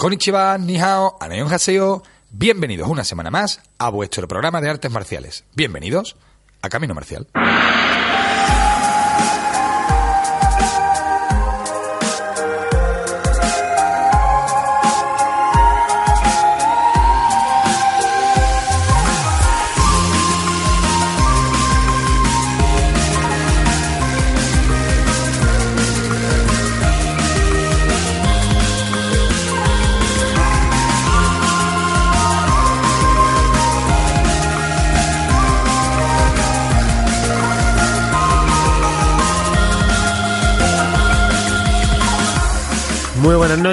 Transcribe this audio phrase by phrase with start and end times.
[0.00, 2.02] Konnichiwa, ni hao, haseo.
[2.30, 5.44] Bienvenidos una semana más a vuestro programa de artes marciales.
[5.54, 6.16] Bienvenidos
[6.62, 7.26] a Camino Marcial.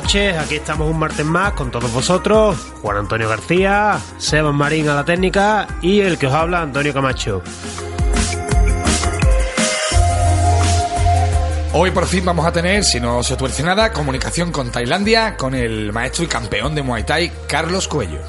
[0.07, 4.95] Noches, aquí estamos un martes más con todos vosotros, Juan Antonio García, Sebas Marín a
[4.95, 7.41] la técnica y el que os habla, Antonio Camacho.
[11.73, 15.53] Hoy por fin vamos a tener, si no se tuerce nada, comunicación con Tailandia con
[15.53, 18.21] el maestro y campeón de Muay Thai, Carlos Cuello.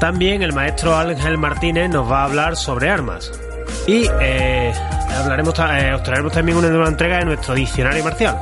[0.00, 3.30] También el maestro Ángel Martínez nos va a hablar sobre armas.
[3.86, 4.72] Y eh,
[5.16, 8.38] hablaremos, eh, os traeremos también una nueva entrega de nuestro diccionario marcial.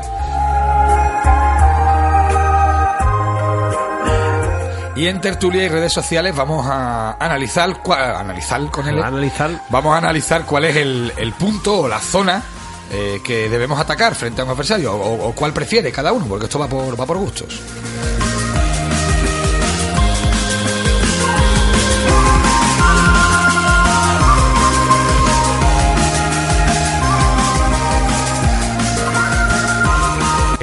[4.97, 9.03] Y en tertulia y redes sociales vamos a analizar, analizar con él.
[9.03, 9.51] Analizar.
[9.69, 12.43] Vamos a analizar cuál es el, punto o la zona
[12.91, 16.47] eh, que debemos atacar frente a un adversario o, o, cuál prefiere cada uno, porque
[16.47, 17.61] esto va por, va por gustos.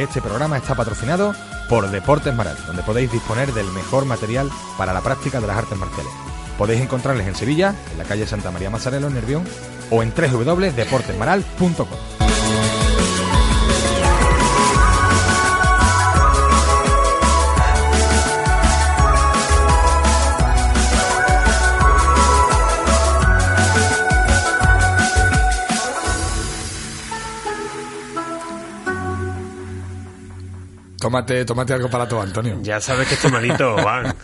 [0.03, 1.33] Este programa está patrocinado
[1.69, 5.77] por Deportes Maral, donde podéis disponer del mejor material para la práctica de las artes
[5.77, 6.11] marciales.
[6.57, 9.45] Podéis encontrarles en Sevilla, en la calle Santa María Mazarelo, en Nervión,
[9.89, 12.22] o en www.deportesmaral.com.
[31.03, 32.59] Tómate, tómate algo para todo, Antonio.
[32.61, 34.15] Ya sabes que estoy malito, Juan.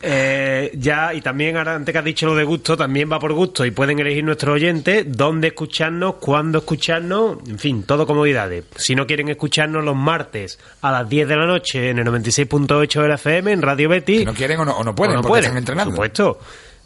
[0.00, 3.34] Eh, ya, y también ahora, antes que has dicho lo de gusto, también va por
[3.34, 8.64] gusto y pueden elegir nuestros oyentes dónde escucharnos, cuándo escucharnos, en fin, todo comodidades.
[8.74, 13.02] Si no quieren escucharnos los martes a las 10 de la noche en el 96.8
[13.02, 14.20] de la FM, en Radio Betty.
[14.20, 15.94] Si no quieren o no, pueden, no pueden, están entrenando.
[15.94, 16.38] Por supuesto.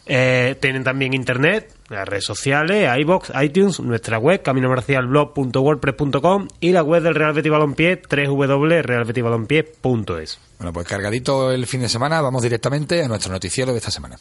[0.07, 7.03] Eh, tienen también internet, las redes sociales, iBox, iTunes, nuestra web, caminomarcialblog.wordpress.com y la web
[7.03, 10.39] del Real Betis Balompié, www.realbetisbalompié.es.
[10.59, 14.17] Bueno, pues cargadito el fin de semana, vamos directamente a nuestro noticiero de esta semana.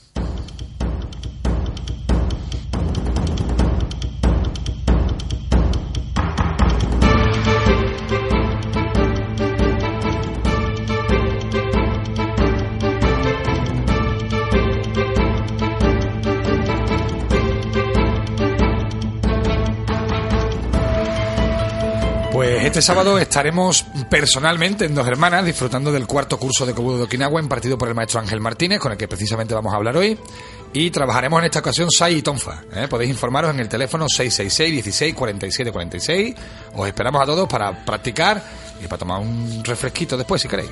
[22.77, 27.41] Este sábado estaremos personalmente en Dos Hermanas disfrutando del cuarto curso de Kobudo de Okinawa
[27.41, 30.19] impartido por el maestro Ángel Martínez, con el que precisamente vamos a hablar hoy.
[30.75, 32.65] Y trabajaremos en esta ocasión Sai y Tonfa.
[32.75, 32.87] ¿eh?
[32.87, 36.35] Podéis informaros en el teléfono 666 16 47 46.
[36.75, 38.45] Os esperamos a todos para practicar
[38.79, 40.71] y para tomar un refresquito después, si queréis.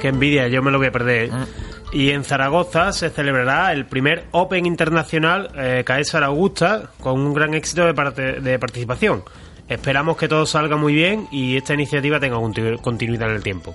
[0.00, 1.30] Qué envidia, yo me lo voy a perder.
[1.30, 1.61] Mm.
[1.92, 7.52] Y en Zaragoza se celebrará el primer Open Internacional eh, Caesar Augusta con un gran
[7.52, 9.22] éxito de, participación.
[9.68, 12.36] Esperamos que todo salga muy bien y esta iniciativa tenga
[12.80, 13.74] continuidad en el tiempo.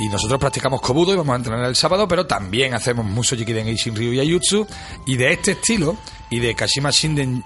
[0.00, 3.66] Y nosotros practicamos Kobudo y vamos a entrenar el sábado, pero también hacemos Muso Jikiden
[3.66, 4.66] Eishin Ryu y Ayutsu.
[5.06, 5.96] Y de este estilo,
[6.30, 7.42] y de Kashima Shinden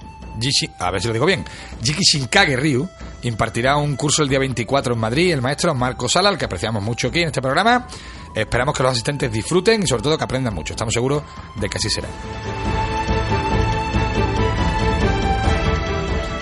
[0.79, 1.45] a ver si lo digo bien,
[1.83, 2.89] Jiki Shinkage Ryu
[3.23, 6.83] impartirá un curso el día 24 en Madrid, el maestro Marco Sala, al que apreciamos
[6.83, 7.87] mucho aquí en este programa.
[8.35, 10.73] Esperamos que los asistentes disfruten y sobre todo que aprendan mucho.
[10.73, 11.23] Estamos seguros
[11.57, 12.09] de que así será.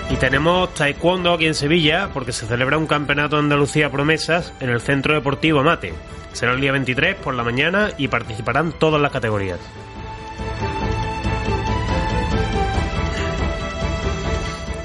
[0.09, 4.69] Y tenemos taekwondo aquí en Sevilla porque se celebra un campeonato de Andalucía Promesas en
[4.69, 5.93] el Centro Deportivo Mate.
[6.33, 9.59] Será el día 23 por la mañana y participarán todas las categorías.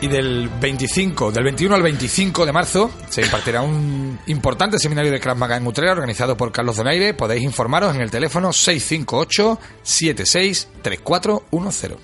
[0.00, 5.18] Y del 25, del 21 al 25 de marzo se impartirá un importante seminario de
[5.18, 7.14] Krav Maga en Utrera organizado por Carlos Donaire.
[7.14, 11.96] Podéis informaros en el teléfono 658 763410.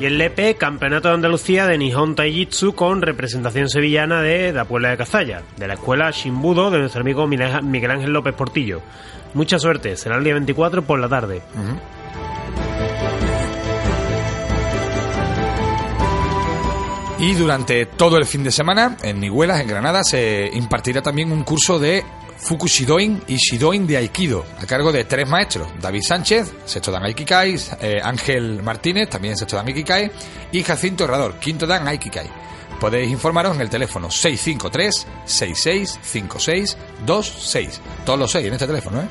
[0.00, 4.90] Y el LEPE, Campeonato de Andalucía de Nihon Taijitsu con representación sevillana de la Puebla
[4.90, 8.80] de Cazalla, de la escuela Shimbudo de nuestro amigo Miguel Ángel López Portillo.
[9.34, 11.42] Mucha suerte, será el día 24 por la tarde.
[17.18, 21.42] Y durante todo el fin de semana, en Niguelas, en Granada, se impartirá también un
[21.42, 22.04] curso de
[22.38, 27.56] Fukushidoin y Shidoin de Aikido, a cargo de tres maestros, David Sánchez, sexto dan Aikikai,
[27.80, 30.12] eh, Ángel Martínez, también sexto dan Aikikai,
[30.52, 32.30] y Jacinto Herrador, quinto dan Aikikai.
[32.78, 39.08] Podéis informaros en el teléfono 653 665626 Todos los seis en este teléfono, ¿eh?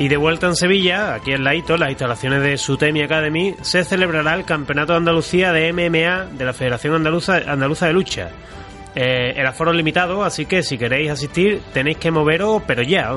[0.00, 4.34] Y de vuelta en Sevilla, aquí en Laito, las instalaciones de Sutemi Academy, se celebrará
[4.34, 8.30] el Campeonato de Andalucía de MMA de la Federación Andaluza, de Lucha.
[8.94, 13.12] Eh, el aforo es limitado, así que si queréis asistir tenéis que moveros, pero ya.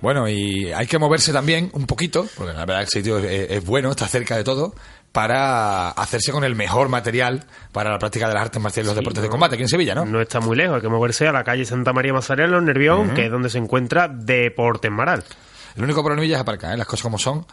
[0.00, 3.90] Bueno, y hay que moverse también un poquito, porque la verdad el sitio es bueno,
[3.90, 4.72] está cerca de todo,
[5.16, 7.42] para hacerse con el mejor material
[7.72, 9.94] para la práctica de las artes marciales y los deportes de combate aquí en Sevilla,
[9.94, 10.04] ¿no?
[10.04, 13.14] No está muy lejos, hay que moverse a la calle Santa María Mazarella, en Nervión,
[13.14, 15.24] que es donde se encuentra Deportes Maral.
[15.74, 16.76] El único problema es aparcar, ¿eh?
[16.76, 17.46] las cosas como son.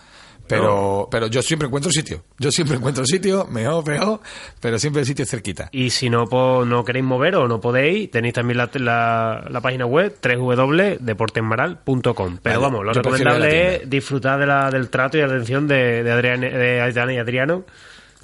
[0.47, 2.23] Pero, pero yo siempre encuentro sitio.
[2.37, 4.19] Yo siempre encuentro sitio, mejor, peor,
[4.59, 5.69] pero siempre el sitio es cerquita.
[5.71, 9.61] Y si no, pues, no queréis mover o no podéis, tenéis también la, la, la
[9.61, 12.39] página web www.deportesmaral.com.
[12.41, 16.11] Pero Vale, vamos, lo recomendable es disfrutar de la, del trato y atención de, de,
[16.11, 17.63] Adrián, de y Adriano.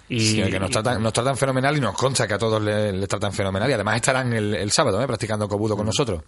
[0.09, 2.93] Y, Sí, que nos tratan, nos tratan fenomenal y nos consta que a todos les,
[2.93, 3.69] les tratan fenomenal.
[3.69, 5.07] Y además estarán el, el sábado ¿eh?
[5.07, 6.23] practicando cobudo con nosotros.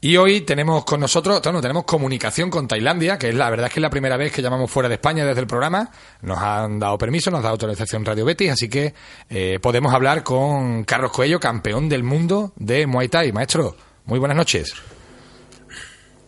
[0.00, 3.72] Y hoy tenemos con nosotros, bueno, tenemos comunicación con Tailandia, que es la verdad es
[3.72, 5.90] que es la primera vez que llamamos fuera de España desde el programa.
[6.20, 8.92] Nos han dado permiso, nos ha dado autorización Radio Betis, así que
[9.30, 13.32] eh, podemos hablar con Carlos Coello, campeón del mundo de Muay Thai.
[13.32, 14.74] Maestro, muy buenas noches.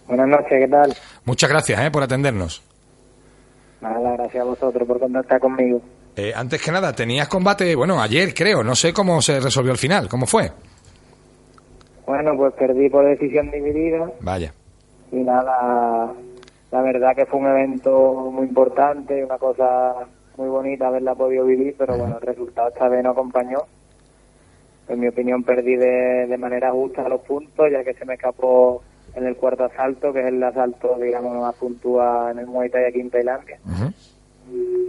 [0.06, 0.97] Buenas noches, ¿qué tal?
[1.26, 2.62] Muchas gracias eh, por atendernos.
[3.82, 5.82] Nada, gracias a vosotros por contactar conmigo.
[6.17, 9.79] Eh, antes que nada, tenías combate, bueno, ayer creo, no sé cómo se resolvió al
[9.79, 10.50] final, ¿cómo fue?
[12.08, 14.55] Bueno, pues perdí por decisión dividida Vaya.
[15.12, 16.10] y nada,
[16.72, 20.06] la verdad que fue un evento muy importante, una cosa
[20.38, 23.58] muy bonita haberla podido vivir, pero bueno, el resultado esta vez no acompañó.
[24.88, 28.82] En mi opinión perdí de, de manera justa los puntos, ya que se me escapó
[29.14, 32.87] en el cuarto asalto, que es el asalto, digamos, más puntúa en el Muay Thai
[32.87, 33.58] aquí en Tailandia.
[33.66, 33.93] Ujú.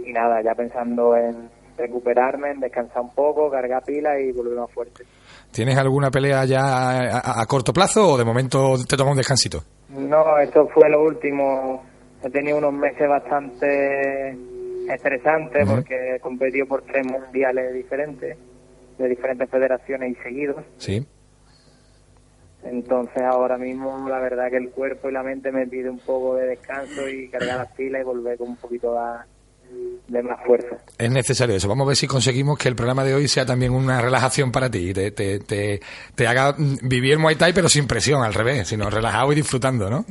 [0.06, 4.70] Y nada, ya pensando en recuperarme, en descansar un poco, cargar pilas y volver más
[4.70, 5.04] fuerte.
[5.52, 9.16] ¿Tienes alguna pelea ya a, a- a corto plazo o de momento te tomas un
[9.18, 9.62] descansito?
[9.88, 11.84] No, esto fue lo último.
[12.22, 14.36] He tenido unos meses bastante
[14.88, 18.36] estresantes porque he competido por tres mundiales diferentes,
[18.98, 20.62] de diferentes federaciones y seguidos.
[20.78, 21.06] Sí.
[22.62, 26.34] Entonces ahora mismo la verdad que el cuerpo y la mente me pide un poco
[26.36, 29.26] de descanso y cargar las pilas y volver con un poquito más-
[30.10, 30.76] de más fuerza.
[30.98, 31.68] Es necesario eso.
[31.68, 34.68] Vamos a ver si conseguimos que el programa de hoy sea también una relajación para
[34.68, 35.80] ti te, te, te,
[36.14, 39.88] te haga mm, vivir Muay Thai pero sin presión, al revés, sino relajado y disfrutando,
[39.88, 40.04] ¿no?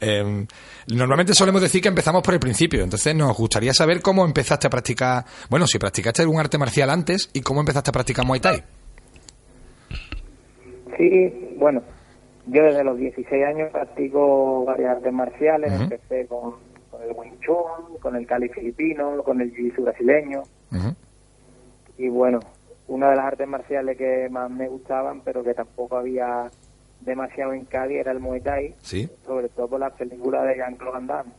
[0.00, 0.46] Eh,
[0.88, 4.70] normalmente solemos decir que empezamos por el principio, entonces nos gustaría saber cómo empezaste a
[4.70, 8.62] practicar, bueno, si practicaste algún arte marcial antes y cómo empezaste a practicar Muay Thai.
[10.96, 11.82] Sí, bueno,
[12.46, 16.54] yo desde los 16 años practico varias artes marciales, empecé con,
[17.02, 20.42] con el Wing Chun, con el Cali filipino, con el Jiu-Jitsu brasileño
[21.98, 22.40] y bueno,
[22.88, 26.50] una de las artes marciales que más me gustaban pero que tampoco había
[27.00, 29.08] demasiado en Cádiz era el Muay Thai, Sí.
[29.26, 31.32] sobre todo por las películas de Jean-Claude Van Damme.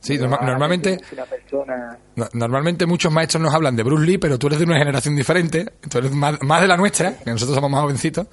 [0.00, 0.98] Sí, norma- normalmente...
[1.28, 4.78] Persona No- Normalmente muchos maestros nos hablan de Bruce Lee, pero tú eres de una
[4.78, 8.26] generación diferente, tú eres más, más de la nuestra, que nosotros somos más jovencitos,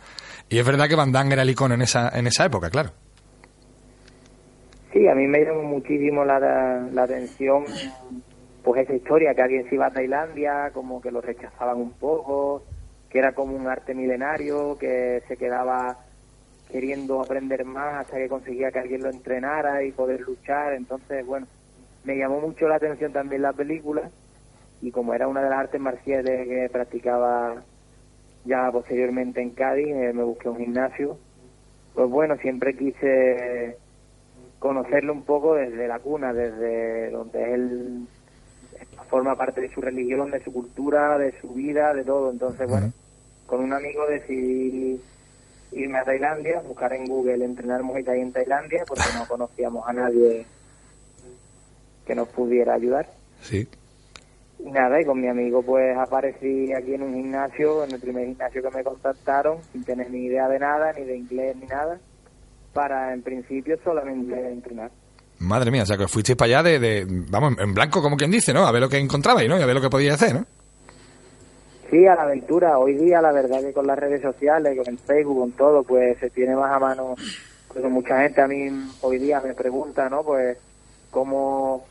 [0.50, 2.92] y es verdad que Van Damme era el icono en esa, en esa época, claro.
[4.94, 7.66] Sí, a mí me llamó muchísimo la, la atención
[8.64, 12.64] pues esa historia, que alguien se iba a Tailandia, como que lo rechazaban un poco,
[13.10, 15.98] que era como un arte milenario, que se quedaba
[16.72, 20.74] queriendo aprender más hasta que conseguía que alguien lo entrenara y poder luchar.
[20.74, 21.48] Entonces, bueno,
[22.04, 24.10] me llamó mucho la atención también la película
[24.82, 27.64] y como era una de las artes marciales que practicaba
[28.46, 31.18] ya posteriormente en Cádiz, eh, me busqué un gimnasio.
[31.96, 33.78] Pues bueno, siempre quise
[34.64, 38.08] conocerlo un poco desde la cuna, desde donde él
[39.10, 42.32] forma parte de su religión, de su cultura, de su vida, de todo.
[42.32, 42.94] Entonces, bueno,
[43.46, 45.02] con un amigo decidí
[45.74, 49.92] irme a Tailandia, buscar en Google entrenar Muay Thai en Tailandia, porque no conocíamos a
[49.92, 50.46] nadie
[52.08, 53.10] que nos pudiera ayudar.
[53.42, 53.68] Sí.
[54.60, 58.28] Y nada, y con mi amigo pues aparecí aquí en un gimnasio, en el primer
[58.28, 62.00] gimnasio que me contactaron, sin tener ni idea de nada, ni de inglés, ni nada,
[62.74, 64.92] para en principio solamente entrenar.
[65.40, 68.32] Madre mía, o sea que fuisteis para allá de, de- vamos, en blanco, como quien
[68.32, 68.66] dice, ¿no?
[68.66, 69.58] A ver lo que encontrabais, ¿no?
[69.60, 70.46] Y a ver lo que podíais hacer, ¿no?
[71.90, 72.80] Sí, a la aventura.
[72.80, 76.18] Hoy día, la verdad que con las redes sociales, con el Facebook, con todo, pues
[76.20, 77.16] se tiene más a mano.
[77.74, 78.70] Pero mucha gente a mí
[79.02, 80.24] hoy día me pregunta, ¿no?
[80.24, 80.58] Pues
[81.12, 81.86] cómo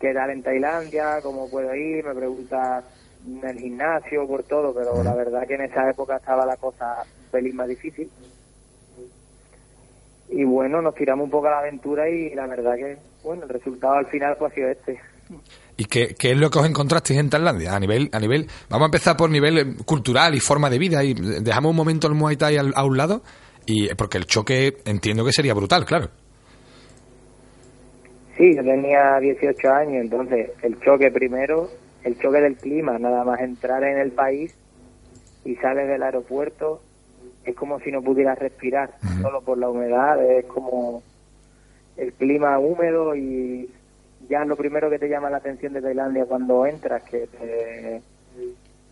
[0.00, 2.82] quedar en Tailandia, cómo puedo ir, me pregunta
[3.26, 7.04] en el gimnasio, por todo, pero la verdad que en esa época estaba la cosa
[7.30, 8.10] pelín más difícil.
[10.30, 13.48] Y bueno, nos tiramos un poco a la aventura y la verdad que, bueno, el
[13.48, 14.98] resultado al final pues ha sido este.
[15.76, 17.74] ¿Y qué, qué es lo que os encontrasteis en Tailandia?
[17.74, 21.02] A nivel, a nivel, vamos a empezar por nivel eh, cultural y forma de vida
[21.04, 23.22] y dejamos un momento el Muay Thai al- a un lado
[23.66, 26.08] y porque el choque entiendo que sería brutal, claro.
[28.36, 31.68] Sí, yo tenía 18 años, entonces el choque primero,
[32.04, 34.54] el choque del clima, nada más entrar en el país
[35.44, 36.80] y sales del aeropuerto,
[37.48, 38.90] es como si no pudieras respirar,
[39.22, 41.02] solo por la humedad, es como
[41.96, 43.70] el clima húmedo y
[44.28, 48.02] ya lo primero que te llama la atención de Tailandia cuando entras, que te,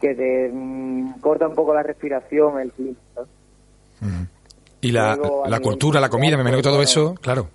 [0.00, 2.96] que te mm, corta un poco la respiración, el clima.
[3.16, 4.26] ¿no?
[4.80, 7.48] Y la, Luego, la cultura, la comida, me imagino que todo eso, claro.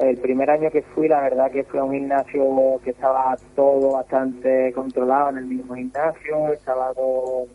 [0.00, 3.92] El primer año que fui, la verdad que fui a un gimnasio que estaba todo
[3.92, 7.46] bastante controlado en el mismo gimnasio, estaba todo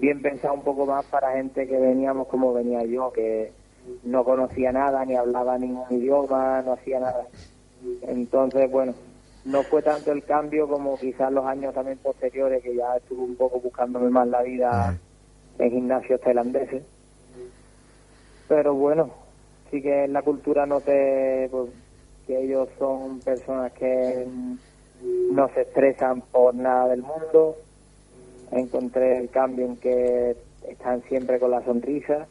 [0.00, 3.52] bien pensado un poco más para gente que veníamos como venía yo, que
[4.04, 7.26] no conocía nada, ni hablaba ningún idioma, no hacía nada.
[8.02, 8.94] Entonces, bueno,
[9.44, 13.36] no fue tanto el cambio como quizás los años también posteriores, que ya estuve un
[13.36, 14.98] poco buscándome más la vida
[15.58, 16.82] en gimnasios tailandeses.
[18.48, 19.10] Pero bueno,
[19.70, 21.70] sí que en la cultura noté pues,
[22.26, 24.26] que ellos son personas que
[25.32, 27.56] no se estresan por nada del mundo.
[28.52, 30.36] Encontré el cambio en que
[30.68, 32.26] están siempre con la sonrisa,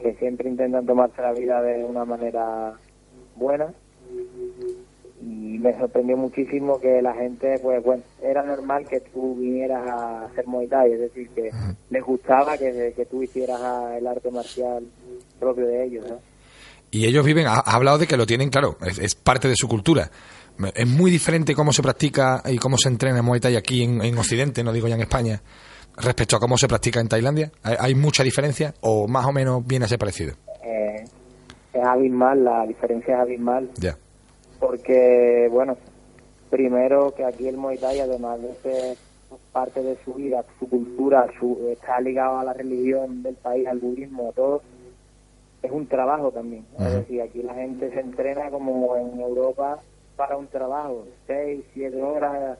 [0.00, 2.74] que siempre intentan tomarse la vida de una manera
[3.36, 3.72] buena.
[5.20, 10.24] Y me sorprendió muchísimo que la gente, pues bueno, era normal que tú vinieras a
[10.26, 11.50] hacer Muay Thai, es decir, que
[11.90, 13.60] les gustaba que, que tú hicieras
[13.96, 14.84] el arte marcial
[15.40, 16.18] propio de ellos, ¿no?
[16.90, 19.56] Y ellos viven, ha, ha hablado de que lo tienen, claro, es, es parte de
[19.56, 20.08] su cultura.
[20.74, 24.18] Es muy diferente cómo se practica y cómo se entrena Muay Thai aquí en, en
[24.18, 25.40] Occidente, no digo ya en España,
[25.96, 27.50] respecto a cómo se practica en Tailandia.
[27.62, 30.34] ¿Hay, hay mucha diferencia o más o menos viene a ser parecido?
[30.64, 31.04] Eh,
[31.72, 33.96] es abismal, la diferencia es abismal, Ya.
[34.58, 35.76] porque, bueno,
[36.50, 38.96] primero que aquí el Muay Thai, además de ser
[39.52, 43.78] parte de su vida, su cultura, su, está ligado a la religión del país, al
[43.78, 44.62] budismo, a todo,
[45.62, 46.64] es un trabajo también.
[46.78, 49.80] Es decir, aquí la gente se entrena como en Europa
[50.18, 52.58] para un trabajo, seis, siete horas.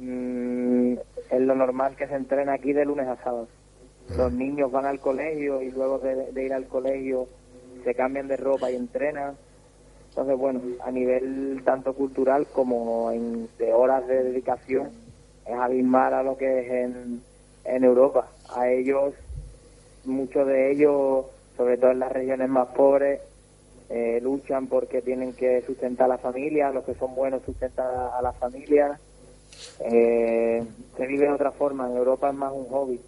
[0.00, 0.94] mm,
[1.30, 3.46] es lo normal que se entrena aquí de lunes a sábado.
[4.16, 7.28] Los niños van al colegio y luego de, ir al colegio
[7.84, 9.36] se cambian de ropa y entrenan.
[10.08, 14.90] Entonces, bueno, a nivel tanto cultural como en, de horas de dedicación,
[15.46, 17.22] es abismal a lo que es en,
[17.64, 18.26] en Europa.
[18.54, 19.14] A ellos,
[20.04, 23.20] muchos de ellos, sobre todo en las regiones más pobres,
[23.90, 28.22] eh, luchan porque tienen que sustentar a la familia, los que son buenos sustentan a,
[28.22, 28.98] la familia.
[29.80, 30.62] Eh,
[30.96, 33.00] se vive de otra forma, en Europa es más un hobby.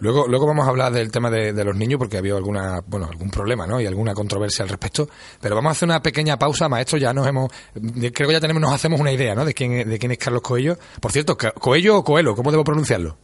[0.00, 3.30] Luego, luego vamos a hablar del tema de, los niños porque había alguna, bueno, algún
[3.30, 3.80] problema, ¿no?
[3.80, 5.08] Y alguna controversia al respecto.
[5.40, 6.98] Pero vamos a hacer una pequeña pausa, maestro.
[6.98, 9.44] Ya nos hemos, de- creo que ya tenemos, nos hacemos una idea, ¿no?
[9.44, 10.76] De quién, de quién es Carlos Coello.
[11.00, 13.16] Por cierto, Coello o Coelho, ¿cómo debo pronunciarlo?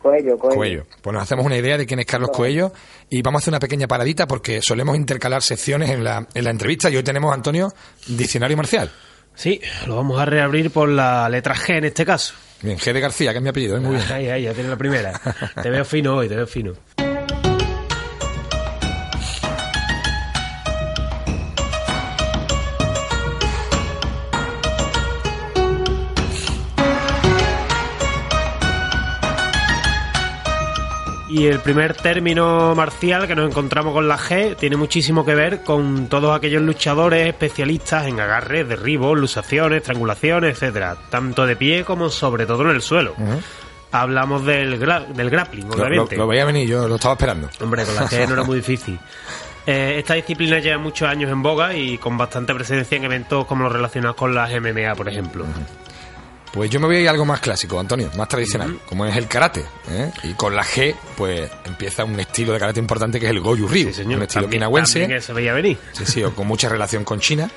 [0.00, 0.56] Coello, Coello.
[0.56, 0.86] Coello.
[1.02, 2.72] Pues nos hacemos una idea de quién es Carlos Coello
[3.08, 6.50] y vamos a hacer una pequeña paradita porque solemos intercalar secciones en la, en la
[6.50, 7.72] entrevista y hoy tenemos, Antonio,
[8.06, 8.90] diccionario marcial.
[9.34, 12.34] Sí, lo vamos a reabrir por la letra G en este caso.
[12.62, 13.80] Bien, G de García, que es mi apellido, ¿eh?
[13.80, 14.12] muy bien.
[14.12, 15.18] Ahí, ahí, ya tiene la primera.
[15.62, 16.74] te veo fino hoy, te veo fino.
[31.40, 35.62] Y el primer término marcial que nos encontramos con la G tiene muchísimo que ver
[35.62, 42.10] con todos aquellos luchadores especialistas en agarres, derribos, lusaciones, estrangulaciones, etcétera, tanto de pie como
[42.10, 43.14] sobre todo en el suelo.
[43.90, 46.16] Hablamos del, gra- del grappling, Lo, lo- obviamente.
[46.18, 47.48] lo veía venir, yo lo estaba esperando.
[47.62, 48.98] Hombre, con la G no era muy difícil.
[49.66, 53.64] Eh, esta disciplina lleva muchos años en boga y con bastante presencia en eventos como
[53.64, 55.44] los relacionados con las MMA, por ejemplo.
[56.52, 59.16] Pues yo me voy a ir a algo más clásico, Antonio, más tradicional, como es
[59.16, 59.64] el karate.
[59.88, 60.10] ¿eh?
[60.24, 63.68] Y con la G, pues empieza un estilo de karate importante que es el Goju
[63.68, 65.00] Ryu, Sí, un estilo kinawense.
[65.00, 65.78] también se veía venir.
[65.92, 67.48] Sí, sí, o con mucha relación con China.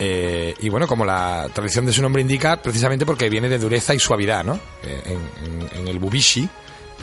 [0.00, 3.94] Eh, y bueno, como la tradición de su nombre indica, precisamente porque viene de dureza
[3.94, 4.58] y suavidad, ¿no?
[4.82, 6.48] Eh, en, en- en el Bubishi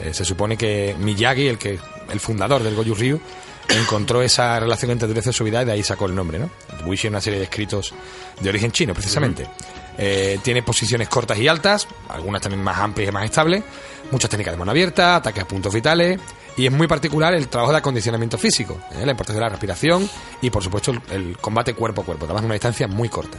[0.04, 1.80] eh, se supone que Miyagi, el que
[2.12, 3.22] el fundador del Goju Ryu,
[3.70, 6.50] encontró esa relación entre dureza y suavidad y de ahí sacó el nombre, ¿no?
[6.84, 7.94] Bubishi es una serie de escritos
[8.42, 9.48] de origen chino, precisamente.
[10.04, 13.64] Eh, tiene posiciones cortas y altas, algunas también más amplias y más estables,
[14.10, 16.20] muchas técnicas de mano abierta, ataques a puntos vitales,
[16.58, 19.06] y es muy particular el trabajo de acondicionamiento físico, ¿eh?
[19.06, 20.10] la importancia de la respiración
[20.42, 23.38] y, por supuesto, el, el combate cuerpo a cuerpo, además en una distancia muy corta.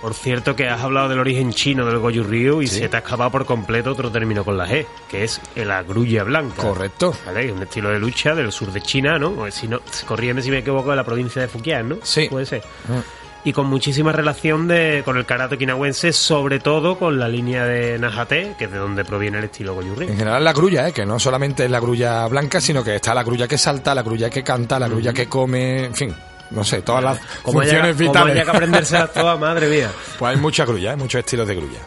[0.00, 2.80] Por cierto que has hablado del origen chino del Goju Ryu y Sí.
[2.80, 6.24] se te ha escapado por completo otro término con la G, que es la grulla
[6.24, 6.60] blanca.
[6.60, 7.14] Correcto.
[7.24, 7.46] ¿Vale?
[7.46, 9.48] Es un estilo de lucha del sur de China, ¿no?
[9.52, 11.98] Si no corrígeme si me equivoco, de la provincia de Fujian, ¿no?
[12.02, 12.26] Sí.
[12.28, 12.64] Puede ser.
[12.88, 13.21] Mm.
[13.44, 17.98] Y con muchísima relación de, con el karate kinawense, sobre todo con la línea de
[17.98, 20.08] Najate, que es de donde proviene el estilo Goju Ryu.
[20.08, 20.92] En general la grulla, ¿eh?
[20.92, 24.02] que no solamente es la grulla blanca, sino que está la grulla que salta, la
[24.02, 26.14] grulla que canta, la grulla que come, en fin,
[26.52, 28.34] no sé, todas las Como funciones como vitales.
[28.36, 29.90] haya que aprenderse todas, madre mía.
[30.20, 30.96] Pues hay mucha grulla, ¿eh?
[30.96, 31.80] muchos estilos de grulla.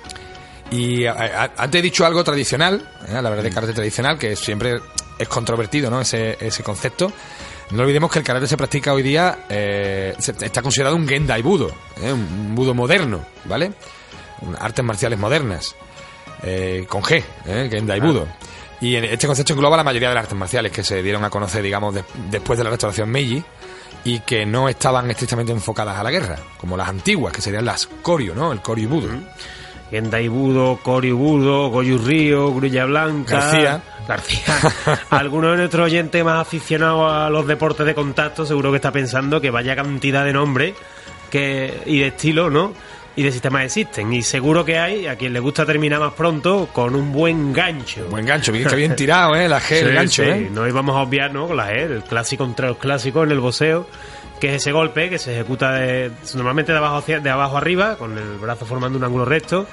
[0.72, 3.14] Y a- a- antes he dicho algo tradicional, ¿eh?
[3.22, 4.82] la verdad de karate tradicional, que siempre
[5.18, 6.02] es controvertido, ¿no?
[6.02, 7.14] Ese, ese concepto.
[7.72, 11.72] No olvidemos que el karate se practica hoy día, eh, está considerado un gendai budo,
[12.02, 12.14] ¿eh?
[12.14, 13.72] un, budo moderno, ¿vale?
[14.60, 15.76] Artes marciales modernas,
[16.44, 17.68] eh, con G, ¿eh?
[17.72, 18.28] gendai budo.
[18.82, 21.64] Y este concepto engloba la mayoría de las artes marciales que se dieron a conocer,
[21.64, 23.44] digamos, de- después de la restauración Meiji
[24.04, 27.88] y que no estaban estrictamente enfocadas a la guerra, como las antiguas, que serían las
[27.88, 28.52] Koryu, ¿no?
[28.52, 29.08] El Koryu Budo,
[29.92, 33.40] Koryu Budo, Goju Ryu, Grulla Blanca.
[33.40, 33.82] García.
[34.08, 34.56] García.
[35.10, 39.42] Alguno de nuestros oyentes más aficionados a los deportes de contacto seguro que está pensando
[39.42, 40.76] que vaya cantidad de nombres
[41.30, 42.74] que, y de estilo, ¿no?
[43.18, 44.12] Y de sistemas existen.
[44.14, 48.06] Y seguro que hay a quien le gusta terminar más pronto con un buen gancho.
[48.10, 49.48] Buen gancho, bien, que bien tirado, ¿eh?
[49.48, 50.30] La G, el gancho, sí.
[50.30, 50.50] ¿eh?
[50.52, 51.48] No íbamos a obviar, ¿no?
[51.48, 53.88] Con la G, el clásico entre los clásicos en el boxeo,
[54.46, 57.96] que es ese golpe que se ejecuta de- normalmente de abajo, hacia, de abajo arriba,
[57.98, 59.66] con el brazo formando un ángulo recto,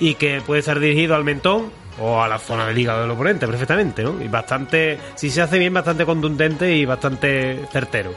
[0.00, 3.46] y que puede ser dirigido al mentón o a la zona del hígado del oponente,
[3.46, 4.02] perfectamente.
[4.02, 8.12] Y bastante, si se hace bien, bastante contundente y bastante certero.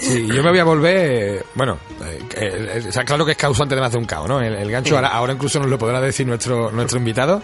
[0.00, 3.80] Sí, yo me voy a volver, bueno, eh, eh, está claro que es causante de
[3.80, 4.40] más de un caos, ¿no?
[4.40, 7.42] El, el gancho ahora, ahora incluso nos lo podrá decir nuestro nuestro invitado,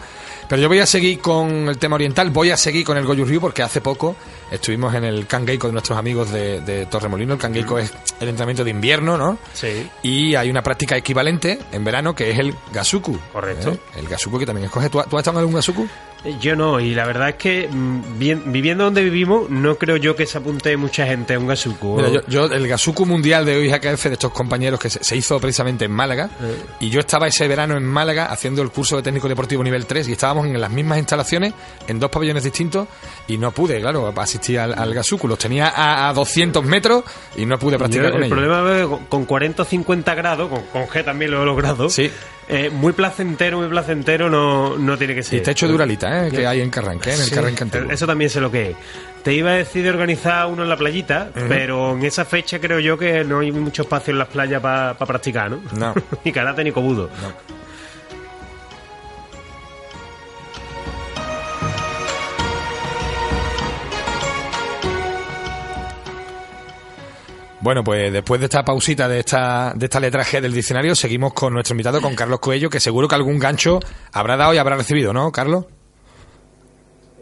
[0.49, 3.25] pero yo voy a seguir con el tema oriental, voy a seguir con el Goju
[3.25, 4.15] Ryu porque hace poco
[4.53, 8.63] estuvimos en el Kangeiko de nuestros amigos de, de Torremolino, el Kangeiko es el entrenamiento
[8.63, 9.37] de invierno, ¿no?
[9.53, 9.91] Sí.
[10.03, 13.19] Y hay una práctica equivalente en verano que es el Gasuku.
[13.33, 13.71] Correcto.
[13.73, 13.79] ¿eh?
[13.97, 14.89] El Gasuku que también escoge.
[14.91, 15.89] ¿Tú, has- ¿Tú has estado en algún Gasuku?
[16.41, 20.17] Yo no, y la verdad es que mm, bien- viviendo donde vivimos, no creo yo
[20.17, 21.97] que se apunte mucha gente a un gasuku.
[21.97, 25.39] Mira, yo, yo, el Gasuku Mundial de OIHKF de estos compañeros que se, se hizo
[25.39, 26.31] precisamente en Málaga,
[26.81, 30.09] y yo estaba ese verano en Málaga haciendo el curso de técnico deportivo nivel 3
[30.09, 31.53] y estábamos en las mismas instalaciones,
[31.87, 32.89] en dos pabellones distintos,
[33.29, 35.29] y no pude, claro, asistir al, al Gasuku.
[35.29, 37.05] Los tenía a, a 200 metros
[37.37, 38.39] y no pude Yo, practicar con el ellos.
[38.39, 41.91] problema es que con 40 o 50 grados, con, con G también lo he logrado.
[41.91, 42.11] Sí.
[42.49, 45.41] Eh, muy placentero, muy placentero no, no tiene que ser.
[45.41, 46.31] Y techo de Uralita, ¿eh?
[46.31, 47.91] que hay en Carranque, en el Sí, Carranque antiguo.
[47.91, 48.77] Eso también sé lo que es.
[49.23, 52.79] Te iba a decir de organizar uno en la playita, pero en esa fecha creo
[52.79, 55.61] yo que no hay mucho espacio en las playas para practicar, ¿no?
[55.73, 55.95] No.
[56.25, 57.09] ni karate ni kobudo.
[67.65, 71.33] Bueno, pues después de esta pausita de esta, de esta letra G del diccionario, seguimos
[71.33, 73.81] con nuestro invitado, con Carlos Coello, que seguro que algún gancho
[74.13, 75.65] habrá dado y habrá recibido, ¿no, Carlos?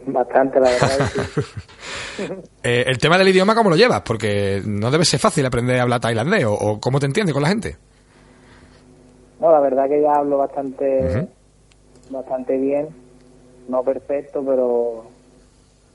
[0.05, 1.09] Bastante, la verdad.
[1.15, 2.23] sí.
[2.61, 4.01] Eh, el tema del idioma, ¿cómo lo llevas?
[4.01, 7.41] Porque no debe ser fácil aprender a hablar tailandés, o, o cómo te entiendes con
[7.41, 7.77] la gente.
[9.39, 11.27] No, la verdad que ya hablo bastante,
[12.09, 12.89] bastante bien.
[13.69, 15.05] No perfecto, pero,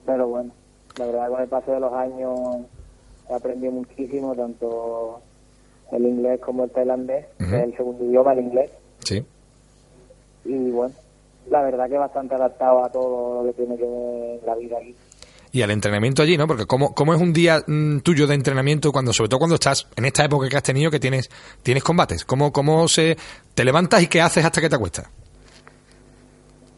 [0.06, 0.52] pero bueno.
[0.98, 2.66] La verdad con el paso de los años
[3.30, 5.20] he aprendido muchísimo, tanto
[5.92, 8.70] el inglés como el tailandés, que es el segundo idioma, el inglés.
[9.00, 9.24] Sí.
[10.44, 10.94] Y bueno,
[11.50, 14.94] la verdad que bastante adaptado a todo lo que tiene que ver la vida aquí.
[15.50, 16.46] Y al entrenamiento allí, ¿no?
[16.46, 19.88] Porque ¿cómo, cómo es un día mm, tuyo de entrenamiento, cuando sobre todo cuando estás
[19.96, 21.30] en esta época que has tenido, que tienes
[21.62, 22.24] tienes combates?
[22.24, 23.16] ¿Cómo, cómo se
[23.54, 25.08] te levantas y qué haces hasta que te acuestas?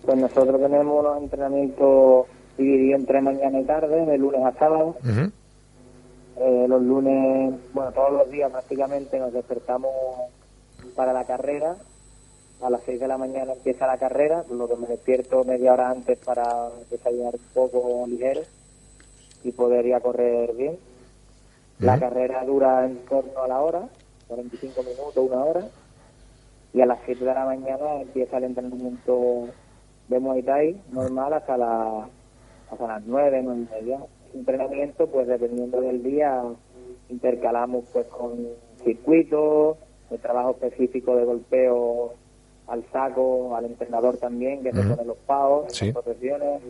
[0.07, 4.97] Pues nosotros tenemos unos entrenamientos divididos entre mañana y tarde, de lunes a sábado.
[5.05, 5.33] Ujú.
[6.42, 9.92] Eh, los lunes, bueno, todos los días prácticamente nos despertamos
[10.96, 11.76] para la carrera.
[12.62, 15.74] A las 6 de la mañana empieza la carrera, por lo que me despierto media
[15.74, 18.40] hora antes para desayunar un poco ligero.
[19.44, 20.79] y poder ir a correr bien.
[21.79, 23.88] La carrera dura en torno a la hora,
[24.29, 25.68] 45 minutos, una hora,
[26.72, 29.48] y a las 7 de la mañana empieza el entrenamiento
[30.09, 32.09] de Muay Thai normal hasta, la,
[32.70, 34.00] hasta las 9, 9 y media.
[34.35, 36.43] Entrenamiento, pues dependiendo del día,
[37.09, 38.47] intercalamos pues con
[38.85, 39.77] circuitos,
[40.11, 42.14] el trabajo específico de golpeo
[42.69, 45.87] al saco, al entrenador también, que se pone los pavos, Sí.
[45.87, 46.62] las protecciones.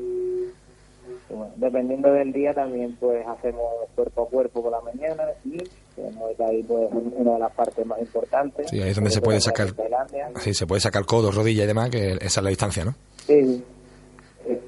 [1.29, 5.59] Bueno, dependiendo del día también pues hacemos cuerpo a cuerpo por la mañana y
[5.95, 8.69] tenemos ahí pues una de las partes más importantes.
[8.71, 9.75] Sí, ahí es donde se puede sacar-.
[10.41, 12.95] Sí, se puede sacar codo, rodilla y demás, que esa es la distancia, ¿no?
[13.27, 13.63] Sí,
[14.47, 14.59] sí.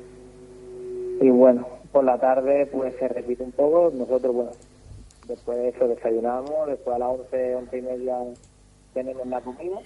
[1.20, 3.90] Y bueno, por la tarde pues se repite un poco.
[3.94, 4.50] Nosotros, bueno,
[5.26, 8.18] después de eso desayunamos, después a las 11, 11 y media
[8.94, 9.78] tenemos la comida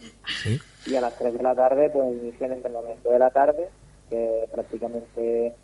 [0.42, 0.58] Sí.
[0.86, 3.68] y a las 3 de la tarde pues inicia el entrenamiento de la tarde,
[4.10, 5.54] que prácticamente es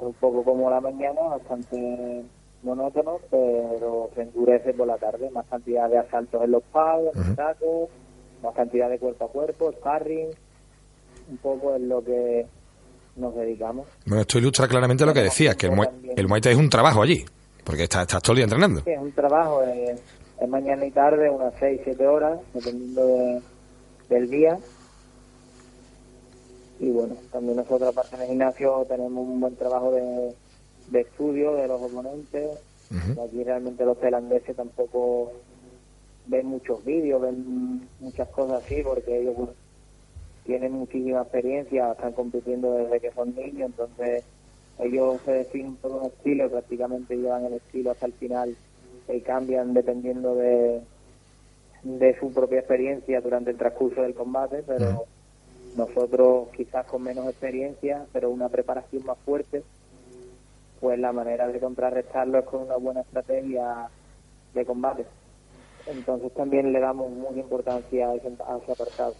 [0.00, 2.22] un poco como la mañana, bastante
[2.62, 7.26] monótono, pero se endurece por la tarde, más cantidad de asaltos en los pads, en
[7.28, 7.88] los sacos,
[8.42, 10.28] más cantidad de cuerpo a cuerpo, sparring,
[11.30, 12.46] un poco es lo que
[13.18, 13.86] nos dedicamos.
[14.06, 16.70] Bueno, esto ilustra claramente lo que decías, que el Muay, el Muay Thai es un
[16.70, 17.24] trabajo allí,
[17.64, 18.80] porque estás, todo el día entrenando.
[18.84, 20.00] Sí, es un trabajo, es,
[20.40, 23.42] es mañana y tarde, unas 6, 7 horas, dependiendo de-
[24.08, 24.58] del día.
[26.80, 30.34] Y bueno, también nosotros aparte en el gimnasio tenemos un buen trabajo de,
[30.90, 32.50] de estudio de los oponentes.
[33.22, 35.32] Aquí realmente los tailandeses tampoco
[36.26, 39.34] ven muchos vídeos, ven muchas cosas así, porque ellos
[40.48, 44.24] tienen muchísima experiencia, están compitiendo desde que son niños, entonces
[44.78, 48.56] ellos se definen por un estilo prácticamente llevan el estilo hasta el final
[49.12, 50.80] y cambian dependiendo de,
[51.82, 55.04] de su propia experiencia durante el transcurso del combate, pero
[55.76, 59.62] nosotros quizás con menos experiencia, pero una preparación más fuerte,
[60.80, 63.90] pues la manera de contrarrestarlo es con una buena estrategia
[64.54, 65.04] de combate.
[65.86, 69.14] Entonces también le damos mucha importancia a ese, a ese apartado.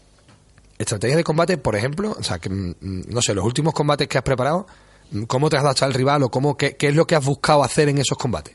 [0.78, 4.06] Estrategia de combate, por ejemplo, o sea, que, mm, mm, no sé, los últimos combates
[4.08, 4.66] que has preparado,
[5.10, 7.24] mm, ¿cómo te has adaptado al rival o cómo, qué, qué es lo que has
[7.26, 8.54] buscado hacer en esos combates?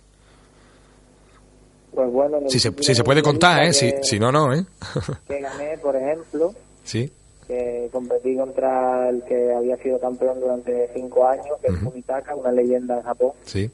[1.94, 3.74] Pues bueno, Si se, si se puede contar, ¿eh?
[3.74, 4.66] Si, que- si no, no, ¿eh?
[5.28, 7.12] que gané, por ejemplo, sí,
[7.48, 12.52] que competí contra el que había sido campeón durante cinco años, que es Fumitaka, una
[12.52, 13.32] leyenda en Japón.
[13.44, 13.70] sí.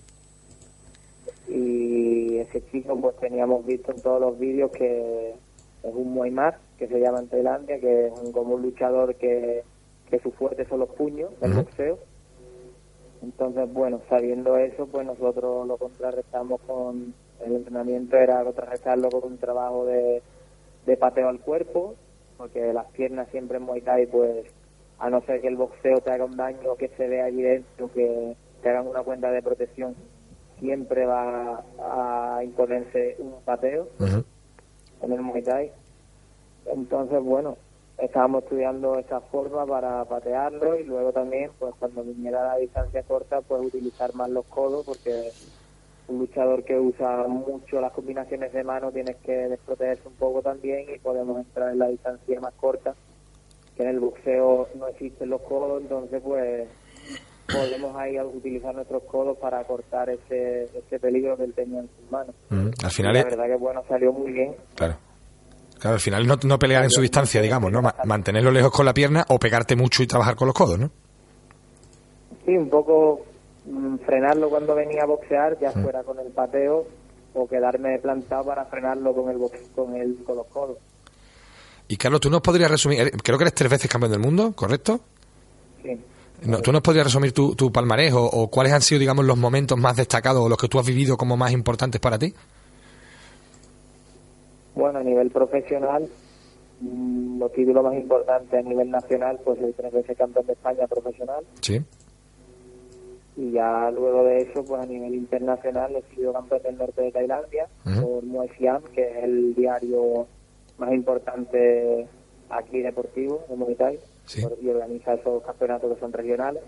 [1.47, 5.33] Y ese chico, pues teníamos visto en todos los vídeos que
[5.83, 6.33] es un Muay
[6.77, 9.63] que se llama en Tailandia, que es un, como un luchador que,
[10.09, 11.99] que su fuerte son los puños, el boxeo.
[13.21, 17.13] Entonces, bueno, sabiendo eso, pues nosotros lo contrarrestamos con
[17.45, 20.21] el entrenamiento, era contrarrestarlo con un trabajo de,
[20.85, 21.95] de pateo al cuerpo,
[22.37, 24.45] porque las piernas siempre en Muay Thai, pues
[24.99, 28.35] a no ser que el boxeo te haga un daño que se vea evidente, que
[28.61, 29.95] te hagan una cuenta de protección,
[30.59, 33.87] siempre va a imponerse un pateo.
[35.01, 35.71] En el Muay Thai.
[36.65, 37.57] Entonces, bueno,
[37.97, 43.41] estábamos estudiando esa forma para patearlo y luego también, pues cuando viniera la distancia corta,
[43.41, 45.31] pues utilizar más los codos porque
[46.09, 50.87] un luchador que usa mucho las combinaciones de mano tienes que desprotegerse un poco también
[50.93, 52.95] y podemos entrar en la distancia más corta
[53.77, 56.67] que en el boxeo no existen los codos entonces pues
[57.51, 62.11] podemos ahí utilizar nuestros codos para cortar ese, ese peligro que él tenía en sus
[62.11, 62.71] manos Ujú.
[62.83, 64.97] Al Y final la es, verdad que bueno salió muy bien claro.
[65.79, 67.81] Claro, al final no, no pelear en su distancia, digamos, ¿no?
[67.81, 70.91] Ma- Mantenerlo lejos con la pierna o pegarte mucho y trabajar con los codos, ¿no?
[72.45, 73.25] Sí, un poco
[73.65, 76.85] mm, frenarlo cuando venía a boxear, ya fuera con el pateo
[77.33, 79.37] o quedarme plantado para frenarlo con el
[79.73, 80.77] con el con los codos.
[81.87, 84.51] Y Carlos, tú nos podrías resumir, eres- creo que eres tres veces campeón del mundo,
[84.55, 84.99] ¿correcto?
[85.81, 85.97] Sí.
[86.45, 89.37] No, ¿Tú nos podrías resumir tu, tu palmarés o, o cuáles han sido, digamos, los
[89.37, 92.33] momentos más destacados o los que tú has vivido como más importantes para ti?
[94.75, 96.07] Bueno, a nivel profesional,
[96.81, 100.87] mm, los títulos más importantes a nivel nacional, pues soy tres veces campeón de España
[100.87, 101.81] profesional Sí.
[103.35, 107.11] y ya luego de eso, pues a nivel internacional he sido campeón del norte de
[107.11, 108.01] Tailandia Ujú.
[108.01, 110.27] por Muay Siam, que es el diario
[110.77, 112.07] más importante
[112.49, 113.99] aquí deportivo de Muay Thai
[114.29, 114.45] Sí.
[114.61, 116.61] y organiza esos campeonatos que son regionales.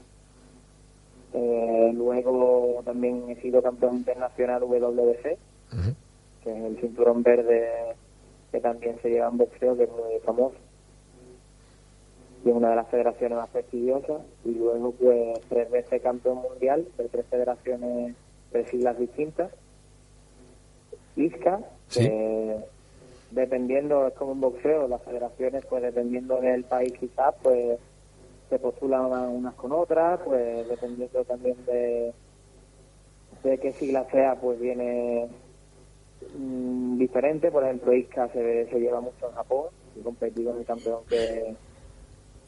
[1.34, 5.38] Eh, luego también he sido campeón internacional WBC,
[5.72, 5.96] Ujú.
[6.44, 7.70] que es el cinturón verde
[8.52, 10.56] que también se lleva en boxeo, que es muy famoso.
[12.44, 14.22] Y es una de las federaciones más prestigiosas.
[14.44, 18.16] Y luego, pues, tres veces campeón mundial de tres federaciones
[18.52, 19.52] de siglas distintas.
[21.16, 22.00] ISCA, Sí.
[22.06, 22.58] que
[23.32, 27.80] dependiendo, es como un boxeo, las federaciones, pues dependiendo del país quizás, pues
[28.50, 32.14] se postulan una- unas con otras, pues dependiendo también de
[33.44, 35.28] de qué sigla sea, pues viene
[36.38, 37.50] mm, diferente.
[37.50, 39.66] Por ejemplo, Iska se, se lleva mucho en Japón.
[39.96, 41.56] y competí con el campeón que,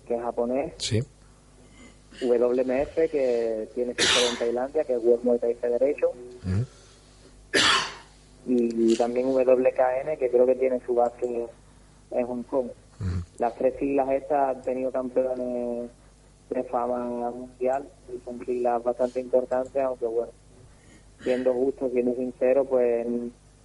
[0.07, 0.73] que es japonés.
[0.77, 0.99] Sí.
[2.21, 6.11] WMF, que tiene su en Tailandia, que es World Muay Thai Federation.
[8.45, 11.47] Y también WKN, que creo que tiene su base
[12.11, 12.67] en Hong Kong.
[13.39, 15.89] Las tres siglas estas han tenido campeones
[16.49, 20.31] de fama mundial y son siglas bastante importantes, aunque bueno,
[21.21, 23.07] siendo justo, siendo sincero, pues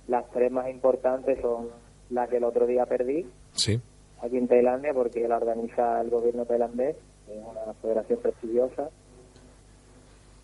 [0.06, 1.68] las tres más importantes son
[2.10, 3.78] las que el otro día perdí Sí.
[4.22, 6.96] aquí en Tailandia porque la organiza el gobierno tailandés,
[7.28, 8.88] es una federación prestigiosa.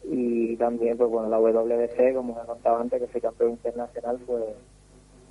[0.07, 4.43] Y también, pues bueno, la WBC, como he contado antes, que soy campeón internacional, pues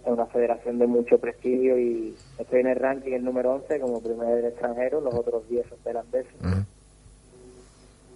[0.05, 4.01] es una federación de mucho prestigio y estoy en el ranking el número 11 como
[4.01, 6.33] primer extranjero, los otros 10 son tailandeses.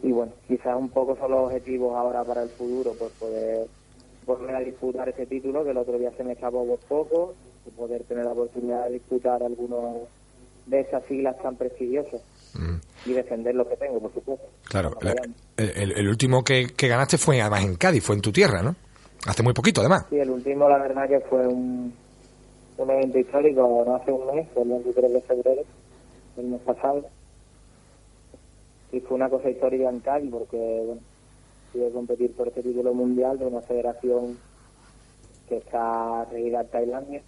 [0.03, 3.67] Y bueno, quizás un poco son los objetivos ahora para el futuro, pues poder
[4.25, 7.33] volver a disputar ese título, que el otro día se me escapó por poco,
[7.65, 10.07] y poder tener la oportunidad de disputar algunos
[10.65, 12.21] de esas siglas tan prestigiosas
[13.05, 14.45] y defender lo que tengo, por supuesto.
[14.65, 14.91] Claro.
[15.01, 15.15] la-
[15.57, 18.75] el, último que, que ganaste fue además en Cádiz, fue en tu tierra, ¿no?
[19.25, 20.05] Hace muy poquito, además.
[20.09, 21.93] Sí, el último, la verdad, que fue un,
[22.77, 25.61] un evento histórico, no hace un mes, fue el 23 de febrero,
[26.37, 27.05] el mes pasado.
[28.91, 31.01] Y fue una cosa histórica en Cádiz, porque, bueno,
[31.73, 34.37] pude competir por este título mundial de una federación
[35.49, 37.21] que está regida en Tailandia.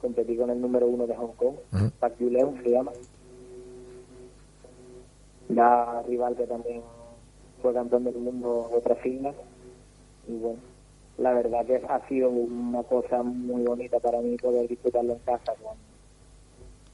[0.00, 1.90] Competí con el número uno de Hong Kong, Ujú.
[1.98, 2.92] Park Yuleung se llama.
[5.48, 6.82] La rival que también
[7.60, 9.34] fue campeón del mundo otras siglas.
[10.26, 10.58] Y bueno,
[11.18, 15.52] la verdad que ha sido una cosa muy bonita para mí poder disfrutarlo en casa
[15.62, 15.76] con,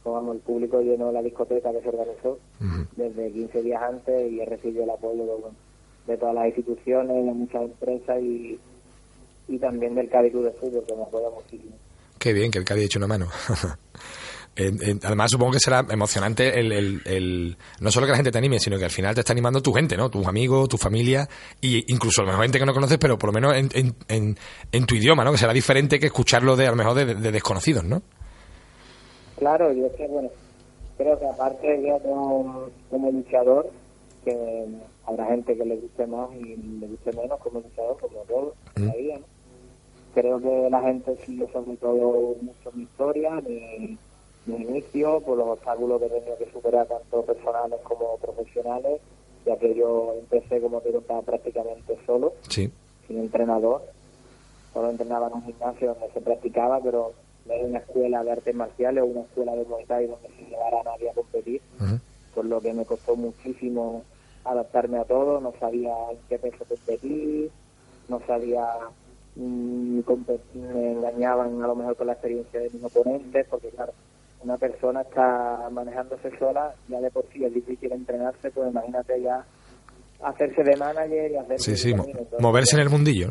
[0.02, 2.38] con vamos, el público lleno de la discoteca que se organizó
[2.96, 5.56] desde 15 días antes y he recibido el apoyo de, bueno,
[6.06, 8.58] de todas las instituciones, de muchas empresas y,
[9.48, 11.76] y también del Cádiz Club de Fútbol que me apoya muchísimo.
[12.18, 13.26] Qué bien que el Cádiz ha hecho una mano.
[14.56, 18.38] En- además, supongo que será emocionante el, el- el- no solo que la gente te
[18.38, 20.10] anime, sino que al final te está animando tu gente, ¿no?
[20.10, 21.28] Tus amigos, tu familia,
[21.60, 23.94] y incluso a lo mejor gente que no conoces, pero por lo menos en, en-
[24.08, 24.36] en-
[24.72, 25.32] en tu idioma, ¿no?
[25.32, 28.02] Que será diferente que escucharlo de a lo mejor de, de desconocidos, ¿no?
[29.38, 30.28] Claro, yo es que, bueno,
[30.98, 33.70] creo que aparte yo como, como luchador,
[34.24, 34.66] que
[35.06, 38.94] habrá gente que le guste más y le guste menos como luchador, como todo, la
[38.94, 39.24] vida, ¿no?
[40.12, 43.96] Creo que la gente sigue sobre todo mucho mi historia, mi,
[44.46, 49.00] mi inicio, por los obstáculos que he tenido que superar, tanto personales como profesionales,
[49.46, 52.70] ya que yo empecé, como contaba, prácticamente solo Sí.
[53.06, 53.82] sin entrenador.
[54.72, 57.12] Solo entrenaba en un gimnasio donde se practicaba, pero
[57.46, 60.44] no era una escuela de artes marciales o una escuela de Muay Thai donde se
[60.44, 61.60] llevara a nadie a competir,
[62.34, 64.02] por lo que me costó muchísimo
[64.44, 65.40] adaptarme a todo.
[65.40, 67.50] No sabía en qué peso competir,
[68.08, 68.64] no sabía
[69.36, 73.92] mm, competir, me engañaban a lo mejor con la experiencia de mis oponentes, porque claro,
[74.42, 79.44] una persona está manejándose sola, ya de por sí es difícil entrenarse, pues imagínate ya
[80.22, 82.18] hacerse de manager y hacerse Sí, sí, de mo- camino.
[82.20, 83.28] Entonces, moverse en el mundillo.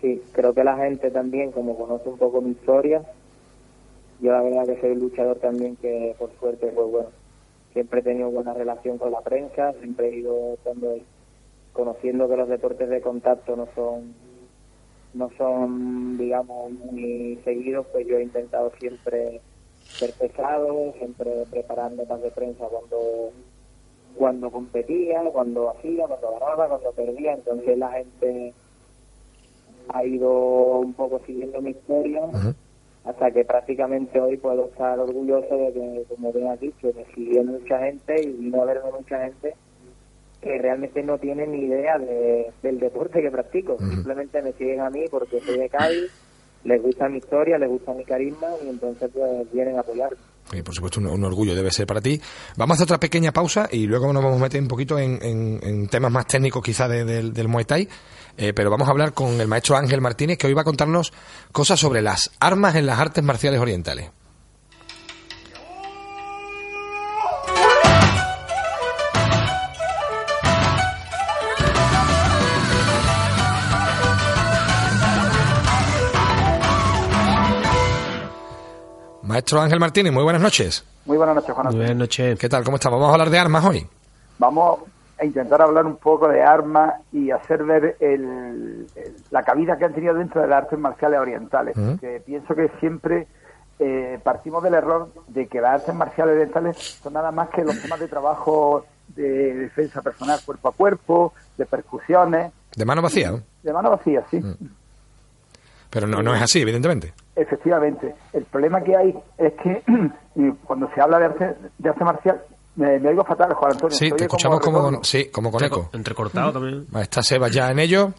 [0.00, 3.02] Sí, creo que la gente también, como conoce un poco mi historia,
[4.20, 7.08] yo la verdad que soy un luchador también que, por suerte, pues bueno,
[7.72, 10.56] siempre he tenido buena relación con la prensa, siempre he ido
[10.92, 11.04] ahí,
[11.72, 14.14] conociendo que los deportes de contacto no son,
[15.14, 19.40] no son, digamos, muy seguidos, pues yo he intentado siempre
[19.98, 23.30] ser pesado, siempre preparar notas de prensa cuando
[24.16, 28.54] cuando competía, cuando hacía, cuando ganaba, cuando perdía, entonces la gente
[29.88, 32.22] ha ido un poco siguiendo mi historia
[33.04, 37.44] hasta que prácticamente hoy puedo estar orgulloso de que, como bien has dicho, me siguió
[37.44, 39.54] mucha gente y vino a verme mucha gente
[40.40, 43.76] que realmente no tiene ni idea de- del deporte que practico.
[43.78, 46.10] Simplemente me siguen a mí porque soy de Cádiz,
[46.64, 50.16] les gusta mi historia, les gusta mi carisma y entonces pues vienen a apoyarme.
[50.52, 52.20] Y por supuesto, un, orgullo debe ser para ti.
[52.56, 55.88] Vamos a hacer otra pequeña pausa y luego nos vamos a meter un poquito en,
[55.88, 57.88] temas más técnicos quizá de- del- del Muay Thai.
[58.38, 61.12] Eh, pero vamos a hablar con el maestro Ángel Martínez, que hoy va a contarnos
[61.52, 64.10] cosas sobre las armas en las artes marciales orientales.
[79.26, 80.84] Maestro Ángel Martínez, muy buenas noches.
[81.04, 81.86] Muy buenas noches, Juan Antonio.
[81.86, 82.38] Buenas noches.
[82.38, 82.64] ¿Qué tal?
[82.64, 82.98] ¿Cómo estamos?
[83.00, 83.86] Vamos a hablar de armas hoy.
[84.38, 84.80] Vamos
[85.18, 89.84] a intentar hablar un poco de armas y hacer ver el- el- la cabida que
[89.86, 91.74] han tenido dentro de las artes marciales orientales.
[92.00, 93.26] Que pienso que siempre
[93.78, 97.78] eh, partimos del error de que las artes marciales orientales son nada más que los
[97.82, 103.42] temas de trabajo de defensa personal cuerpo a cuerpo, de percusiones, De mano vacía, ¿no?
[103.62, 104.40] De mano vacía, sí.
[105.90, 107.12] Pero no, no es así, evidentemente.
[107.36, 108.14] Efectivamente.
[108.32, 109.82] El problema que hay es que
[110.64, 112.40] cuando se habla de arte, de arte marcial,
[112.76, 113.94] me, me oigo fatal, Juan Antonio.
[113.96, 114.98] Sí, te escuchamos como, retorno.
[114.98, 115.90] con, sí, como con eco.
[115.92, 116.86] Entrecortado también.
[117.00, 118.12] Está Seba ya en ello.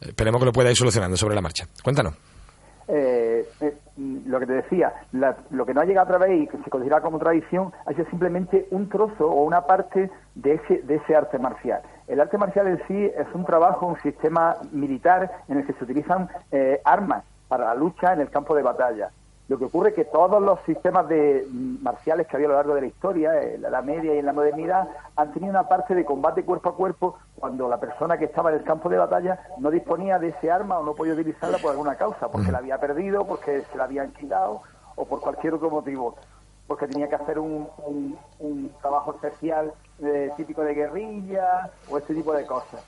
[0.00, 1.66] Esperemos que lo pueda ir solucionando sobre la marcha.
[1.82, 2.14] Cuéntanos.
[2.88, 3.76] Eh, eh,
[4.26, 6.70] lo que te decía, la- lo que no ha llegado a través y que se
[6.70, 11.16] considera como tradición ha sido simplemente un trozo o una parte de ese, de ese
[11.16, 11.80] arte marcial.
[12.06, 15.82] El arte marcial en sí es un trabajo, un sistema militar en el que se
[15.82, 19.10] utilizan eh, armas para la lucha en el campo de batalla.
[19.48, 22.56] Lo que ocurre es que todos los sistemas de, mm, marciales que había a lo
[22.56, 25.94] largo de la historia, en la Media y en la modernidad, han tenido una parte
[25.94, 29.38] de combate cuerpo a cuerpo cuando la persona que estaba en el campo de batalla
[29.58, 32.78] no disponía de ese arma o no podía utilizarla por alguna causa, porque la había
[32.78, 34.62] perdido, porque se la habían quitado
[34.96, 36.16] o por cualquier otro motivo,
[36.66, 42.14] porque tenía que hacer un, un- un trabajo especial eh, típico de guerrilla o este
[42.14, 42.82] tipo de cosas.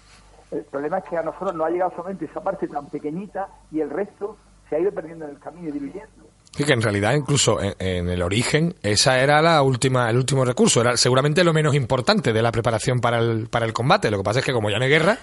[0.50, 3.80] El problema es que a nosotros no ha llegado solamente esa parte tan pequeñita y
[3.80, 4.36] el resto
[4.68, 6.28] se ha ido perdiendo en el camino y diluyendo.
[6.52, 10.44] Sí, que en realidad incluso en, en el origen esa era la última el último
[10.44, 14.10] recurso, era seguramente lo menos importante de la preparación para el, para el combate.
[14.10, 15.18] Lo que pasa es que como ya no hay guerra,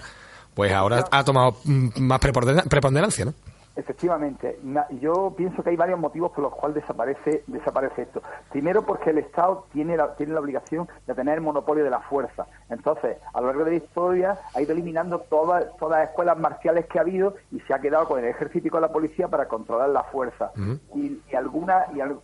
[0.54, 3.34] pues ahora ha tomado mm, más preponderancia, ¿no?
[3.76, 4.58] Efectivamente,
[5.00, 8.22] yo pienso que hay varios motivos por los cuales desaparece, desaparece esto.
[8.50, 12.00] Primero porque el Estado tiene la, tiene la obligación de tener el monopolio de la
[12.00, 12.46] fuerza.
[12.70, 16.86] Entonces, a lo largo de la historia ha ido eliminando todas, todas las escuelas marciales
[16.86, 19.46] que ha habido y se ha quedado con el ejército y con la policía para
[19.46, 20.52] controlar la fuerza.
[20.94, 22.18] Y, y, algunas y al-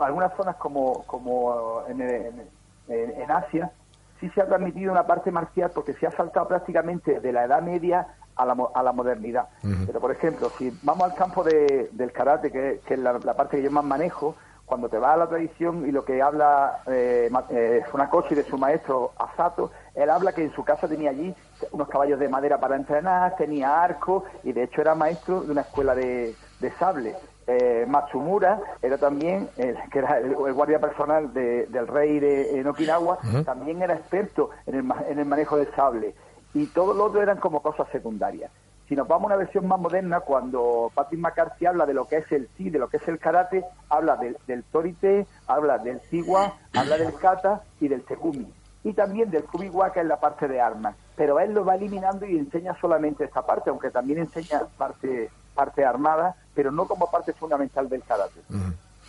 [0.00, 2.48] algunas zonas como, como en, en-
[2.88, 3.70] en- en Asia
[4.20, 7.62] sí se ha transmitido una parte marcial porque se ha saltado prácticamente de la Edad
[7.62, 9.48] Media a la, a la modernidad.
[9.86, 13.34] Pero, por ejemplo, si vamos al campo de- del karate, que, que es la, la
[13.34, 16.80] parte que yo más manejo, cuando te vas a la tradición y lo que habla
[16.86, 21.32] eh, eh, Funakoshi de su maestro Asato, él habla que en su casa tenía allí
[21.70, 25.60] unos caballos de madera para entrenar, tenía arco y de hecho era maestro de una
[25.62, 27.16] escuela de, de sable.
[27.46, 32.58] Eh, Matsumura era también, eh, que era el, el guardia personal de- del rey de
[32.58, 36.14] en Okinawa, también era experto en el, en el manejo del sable.
[36.54, 38.50] Y todo lo otro eran como cosas secundarias.
[38.88, 42.16] Si nos vamos a una versión más moderna, cuando Patrick McCarthy habla de lo que
[42.18, 46.00] es el Ti, de lo que es el karate, habla del, del Torite, habla del
[46.02, 48.46] Siwa, habla del Kata y del Tegumi.
[48.84, 50.94] Y también del Kubiwa, que es la parte de armas.
[51.16, 55.84] Pero él lo va eliminando y enseña solamente esta parte, aunque también enseña parte, parte
[55.84, 58.40] armada, pero no como parte fundamental del karate.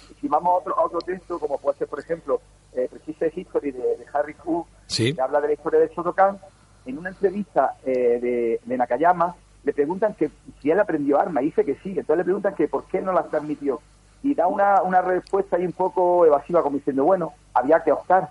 [0.10, 2.41] Y si vamos a otro, a otro texto, como puede ser, por ejemplo,
[2.73, 5.13] eh, Precise History de, de Harry Hu, Sí.
[5.13, 6.39] que habla de la historia de Shotokan,
[6.86, 10.31] en una entrevista eh, de, de Nakayama, le preguntan que
[10.62, 13.12] si él aprendió arma, y dice que sí, entonces le preguntan que por qué no
[13.12, 13.81] las transmitió.
[14.23, 18.29] Y da una, una respuesta ahí un poco evasiva, como diciendo, bueno, había que optar.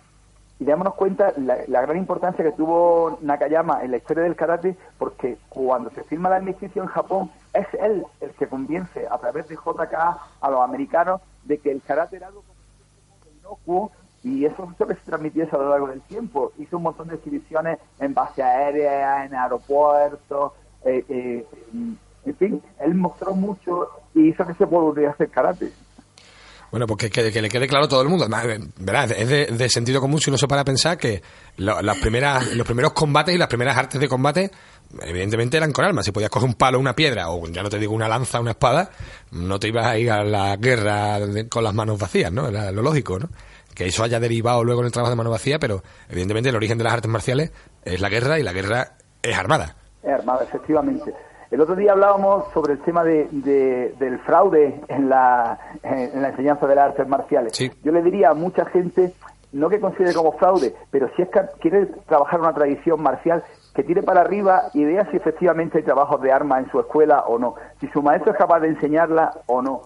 [0.59, 4.74] Y démonos cuenta la, la gran importancia que tuvo Nakayama en la historia del karate,
[4.98, 9.49] porque cuando se firma la armisticio en Japón, es él el que convence a través
[9.49, 9.95] de JK
[10.40, 12.42] a los americanos de que el era algo
[13.40, 13.92] inocuo
[14.25, 16.53] y eso que se transmitió a lo largo del tiempo.
[16.59, 20.53] Hizo un montón de exhibiciones en base aérea, en aeropuertos,
[20.85, 21.47] eh, eh,
[22.25, 25.71] en fin, él mostró mucho y hizo que se volviera a hacer karate.
[26.73, 28.27] Bueno, pues que, que- le quede claro a todo el mundo.
[28.29, 29.12] ¿verdad?
[29.12, 31.23] Es de, de sentido común si uno se para a pensar que
[31.59, 34.51] lo- las primeras, los primeros combates y las primeras artes de combate,
[35.03, 36.05] evidentemente eran con armas.
[36.05, 38.51] Si podías coger un palo, una piedra, o ya no te digo una lanza, una
[38.53, 38.90] espada,
[39.33, 41.18] no te ibas a ir a la guerra
[41.49, 42.49] con las manos vacías, ¿no?
[42.49, 43.29] Era lo lógico, ¿no?
[43.75, 46.79] Que eso haya derivado luego en el trabajo de mano vacía, pero evidentemente el origen
[46.79, 47.53] de las artes marciales
[47.85, 49.77] es la guerra y la guerra es armada.
[50.03, 51.12] Es armada, efectivamente.
[51.51, 56.31] El otro día hablábamos sobre el tema de, de- del fraude en la, en la
[56.31, 57.53] enseñanza de las artes marciales.
[57.55, 57.70] Sí.
[57.85, 59.12] Yo le diría a mucha gente,
[59.57, 63.42] no que considere como fraude, pero si es que quiere trabajar una tradición marcial,
[63.75, 67.25] que tire para arriba y vea si efectivamente hay trabajos de armas en su escuela
[67.27, 69.83] o no, si su maestro es capaz de enseñarla o no.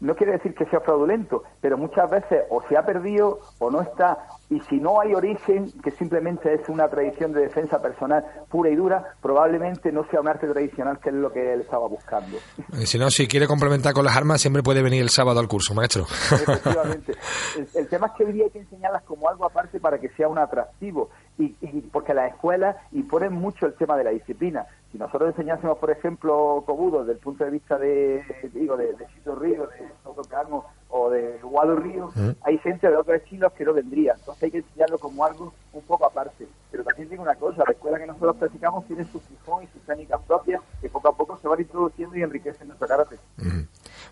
[0.00, 3.80] No quiere decir que sea fraudulento, pero muchas veces o se ha perdido o no
[3.80, 4.18] está.
[4.50, 8.76] Y si no hay origen, que simplemente es una tradición de defensa personal pura y
[8.76, 12.36] dura, probablemente no sea un arte tradicional que es lo que él estaba buscando.
[12.78, 15.48] Y si no, si quiere complementar con las armas, siempre puede venir el sábado al
[15.48, 16.02] curso, maestro.
[16.02, 17.14] Efectivamente.
[17.56, 20.08] El, el tema es que hoy día hay que enseñarlas como algo aparte para que
[20.10, 21.10] sea un atractivo.
[21.36, 24.66] Y, y porque las escuelas imponen mucho el tema de la disciplina.
[24.92, 28.22] Si nosotros enseñásemos, por ejemplo, Kobudo desde el punto de vista de,
[28.52, 32.12] digo, de, de Sito Río, de Soto Cano o de Guado Río,
[32.42, 34.14] hay gente de otros estilos que no vendría.
[34.16, 36.46] Entonces hay que enseñarlo como algo un poco aparte.
[36.70, 39.82] Pero también digo una cosa, la escuela que nosotros practicamos tiene su fijón y sus
[39.82, 43.16] técnicas propias que poco a poco se van introduciendo y enriquecen nuestro karate.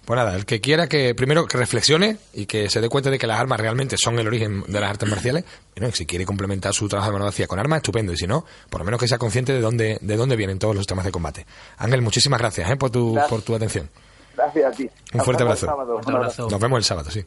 [0.05, 3.19] Pues nada, el que quiera que primero que reflexione y que se dé cuenta de
[3.19, 5.45] que las armas realmente son el origen de las artes marciales,
[5.77, 8.81] bueno, si quiere complementar su trabajo de manufactura con armas, estupendo, y si no, por
[8.81, 11.47] lo menos que sea consciente de dónde, de dónde vienen todos los temas de combate.
[11.79, 12.77] Ángel, muchísimas gracias ¿eh?
[12.77, 13.89] por, tu, por tu atención.
[14.37, 14.91] Gracias a ti.
[15.13, 15.67] Un fuerte abrazo.
[16.07, 16.49] Un abrazo.
[16.51, 17.25] Nos vemos el sábado, sí.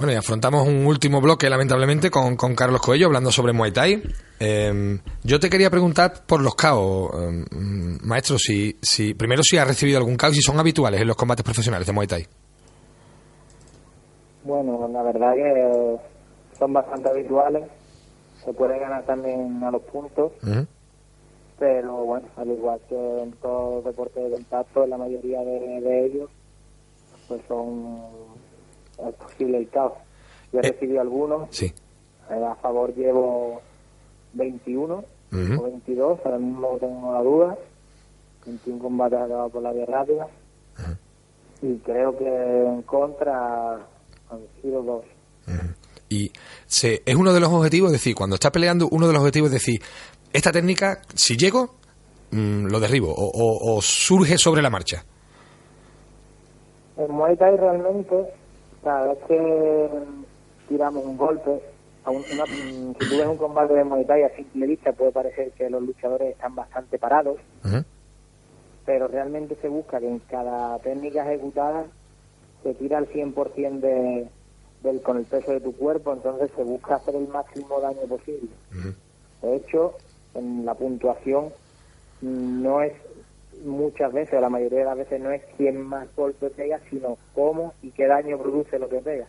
[0.00, 4.02] Bueno, y afrontamos un último bloque, lamentablemente, con, con Carlos Coello, hablando sobre Muay Thai.
[4.40, 7.44] Eh, yo te quería preguntar por los KO, eh,
[8.02, 11.16] maestro, si, si primero si ha recibido algún KO y si son habituales en los
[11.16, 12.26] combates profesionales de Muay Thai.
[14.44, 15.96] Bueno, la verdad que
[16.58, 17.64] son bastante habituales.
[18.42, 20.32] Se puede ganar también a los puntos,
[21.58, 26.30] pero bueno, al igual que en todo deporte de contacto, la mayoría de, de ellos,
[27.28, 28.29] pues son
[29.08, 29.92] es posible el caos.
[30.52, 31.66] Yo he Eh, recibido algunos, Sí.
[32.30, 33.60] eh, a favor llevo
[34.34, 35.60] 21 Ujú.
[35.60, 37.56] o 22, ahora mismo tengo la duda.
[38.46, 40.26] 21 combates acabados por la vía rápida.
[41.62, 45.04] Y creo que en contra han sido dos.
[46.08, 46.32] Y
[46.66, 49.48] se, es uno de los objetivos, es decir, cuando está peleando, uno de los objetivos
[49.48, 49.80] es decir,
[50.32, 51.74] esta técnica, si llego,
[52.32, 55.04] mm, lo derribo, o, o- o surge sobre la marcha.
[56.96, 58.16] En Muay Thai realmente,
[58.82, 59.90] cada vez que
[60.68, 61.62] tiramos un golpe,
[62.04, 64.92] a un- una- mm, si tú ves un combate de Muay Thai a simple vista
[64.92, 67.36] puede parecer que los luchadores están bastante parados,
[68.84, 71.86] pero realmente se busca que en cada técnica ejecutada
[72.62, 74.30] se tira al 100% de,
[74.82, 78.50] del, con el peso de tu cuerpo, entonces se busca hacer el máximo daño posible.
[79.42, 79.94] De hecho,
[80.34, 81.52] en la puntuación
[82.22, 82.92] mm, no es
[83.64, 87.16] muchas veces, o la mayoría de las veces no es quién más golpes pega, sino
[87.34, 89.26] cómo y qué daño produce lo que pega.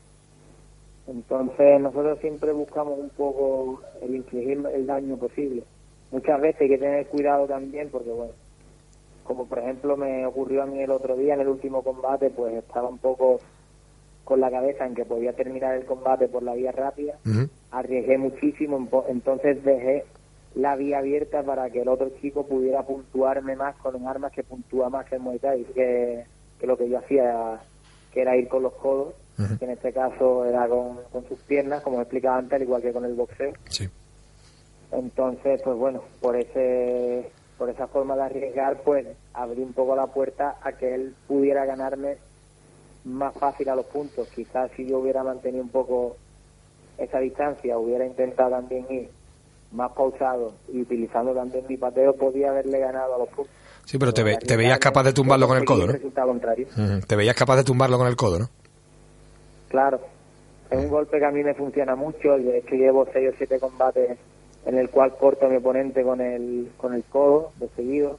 [1.08, 5.64] Entonces nosotros siempre buscamos un poco el infligir el daño posible.
[6.12, 8.34] Muchas veces hay que tener cuidado también porque, bueno,
[9.24, 12.54] como por ejemplo me ocurrió a mí el otro día en el último combate, pues
[12.54, 13.40] estaba un poco
[14.24, 17.18] con la cabeza en que podía terminar el combate por la vía rápida
[17.72, 20.04] arriesgué muchísimo, entonces dejé
[20.56, 24.90] la vía abierta para que el otro chico pudiera puntuarme más con armas que puntúa
[24.90, 26.26] más que el Muay Thai, que,
[26.60, 27.60] que lo que yo hacía,
[28.14, 29.14] que era ir con los codos,
[29.58, 32.82] que en este caso era con, con sus piernas, como he explicado antes, al igual
[32.82, 33.54] que con el boxeo.
[33.70, 33.90] Sí.
[34.92, 40.08] Entonces, pues bueno, por ese por esa forma de arriesgar, pues abrí un poco la
[40.08, 42.18] puerta a que él pudiera ganarme
[43.04, 44.28] más fácil a los puntos.
[44.30, 46.18] Quizás si yo hubiera mantenido un poco
[46.98, 49.10] esa distancia, hubiera intentado también ir
[49.72, 53.54] más pausado y utilizando también mi pateo, podía haberle ganado a los puntos.
[53.86, 55.94] Sí, pero te, ve- te veías capaz de tumbarlo con el codo, ¿no?
[55.94, 56.68] resultado contrario.
[57.08, 58.50] Te veías capaz de tumbarlo con el codo, ¿no?
[59.70, 60.00] Claro,
[60.70, 62.38] es un golpe que a mí me funciona mucho.
[62.38, 64.18] De hecho, llevo seis o siete combates
[64.66, 68.18] en el cual corto a mi oponente con el, con el codo de seguido.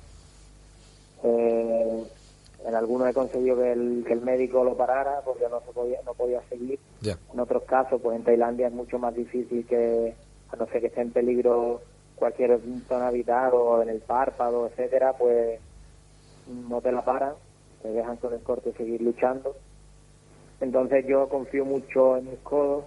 [1.25, 2.03] Eh,
[2.67, 5.99] en algunos he conseguido que el, que el médico lo parara porque no se podía,
[6.05, 6.79] no podía seguir.
[7.33, 10.15] En otros casos, pues en Tailandia es mucho más difícil que,
[10.53, 11.81] a no ser que esté en peligro
[12.17, 15.59] cualquier zona vital o en el párpado, etcétera, pues
[16.47, 17.35] no te la paran,
[17.83, 19.57] te dejan con el corte seguir luchando.
[20.61, 22.85] Entonces yo confío mucho en mis codos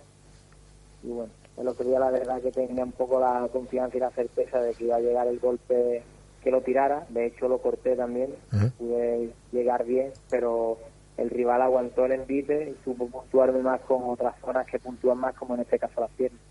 [1.04, 4.12] y bueno, el otro día la verdad que tenía un poco la confianza y la
[4.12, 6.04] certeza de que iba a llegar el golpe
[6.42, 8.34] que lo tirara, de hecho lo corté también,
[8.78, 10.78] pude llegar bien, pero
[11.18, 15.36] el rival aguantó el envite y supo puntuarme más con otras zonas que puntúan más,
[15.36, 16.42] como en este caso las piernas.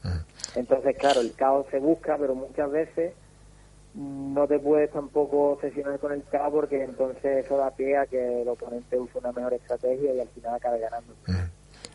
[0.55, 3.12] Entonces, claro, el caos se busca, pero muchas veces
[3.95, 8.43] no te puedes tampoco obsesionar con el caos porque entonces eso da pie a que
[8.43, 11.15] el oponente use una mejor estrategia y al final acabe ganando.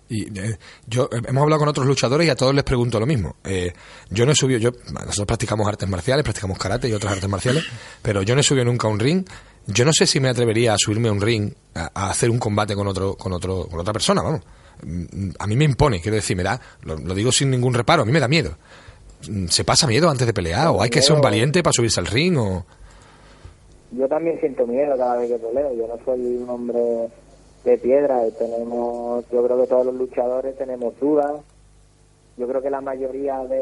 [0.07, 0.57] Y eh,
[0.88, 3.36] yo eh, hemos hablado con otros luchadores y a todos les pregunto lo mismo.
[3.43, 3.72] Eh,
[4.09, 7.63] yo no he subido, yo nosotros practicamos artes marciales, practicamos karate y otras artes marciales,
[8.01, 9.26] pero yo no he subido nunca a un ring.
[9.72, 12.39] Yo no sé si me atrevería a subirme a un ring a, a hacer un
[12.39, 14.41] combate con otro, con otro, con otra persona, vamos.
[14.84, 18.01] Mm, A mí me impone, quiero decir, me da, lo, lo digo sin ningún reparo,
[18.01, 18.51] a mí me da miedo.
[19.30, 20.67] Mm, ¿Se pasa miedo antes de pelear?
[20.70, 22.38] ¿O hay que ser un valiente para subirse al ring?
[22.38, 22.65] O...
[23.91, 25.74] Yo también siento miedo cada vez que peleo.
[25.76, 26.80] Yo no soy un hombre
[27.65, 28.26] de piedra.
[28.28, 31.41] y Tenemos, yo creo que todos los luchadores tenemos dudas.
[32.38, 33.59] Yo creo que la mayoría de,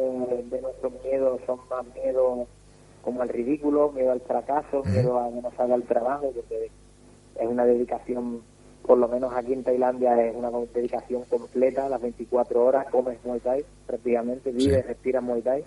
[0.50, 2.46] de nuestros miedos son más miedo
[3.08, 6.70] como al ridículo, miedo al fracaso, miedo a que no salga el trabajo, porque
[7.40, 8.42] es una dedicación,
[8.86, 13.40] por lo menos aquí en Tailandia es una dedicación completa, las 24 horas, comes Muay
[13.40, 15.64] Thai prácticamente, vives, respiras Muay Thai,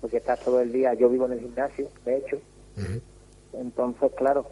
[0.00, 2.38] porque estás todo el día, yo vivo en el gimnasio, de hecho,
[3.52, 4.46] entonces, claro,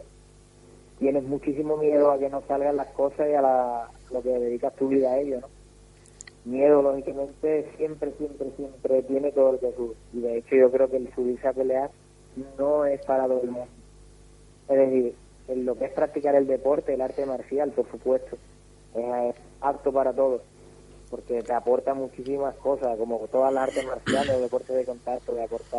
[0.99, 4.75] tienes muchísimo miedo a que no salgan las cosas y a, la, lo que dedicas
[4.75, 5.47] tu vida a ello, ¿no?
[6.43, 9.95] Miedo, lógicamente, siempre, siempre, siempre tiene todo el que subir.
[10.13, 11.89] Y de hecho yo creo que el subirse a pelear
[12.57, 13.71] no es para todo el mundo.
[14.67, 15.15] Es decir,
[15.47, 18.37] en lo que es practicar el deporte, el arte marcial, por supuesto,
[18.95, 20.41] es apto para todos,
[21.09, 25.43] porque te aporta muchísimas cosas, como todas las artes marciales, el deporte de contacto, te
[25.43, 25.77] aporta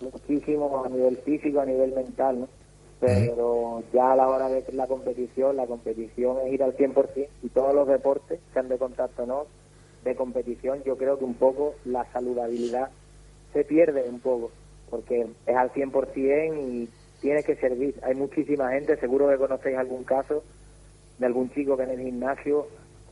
[0.00, 2.48] muchísimo a nivel físico, a nivel mental, ¿no?
[3.00, 7.48] Pero ya a la hora de la competición, la competición es ir al 100% y
[7.48, 9.46] todos los deportes, sean de contacto o no,
[10.04, 12.90] de competición, yo creo que un poco la saludabilidad
[13.52, 14.50] se pierde un poco,
[14.92, 16.90] porque es al 100% y
[17.22, 17.98] tiene que servir.
[18.02, 20.44] Hay muchísima gente, seguro que conocéis algún caso
[21.18, 22.66] de algún chico que en el gimnasio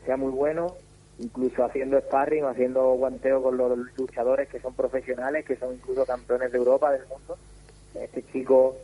[0.04, 0.74] sea muy bueno,
[1.18, 6.52] incluso haciendo sparring, haciendo guanteo con los luchadores que son profesionales, que son incluso campeones
[6.52, 7.38] de Europa, del mundo.
[7.94, 8.76] Este chico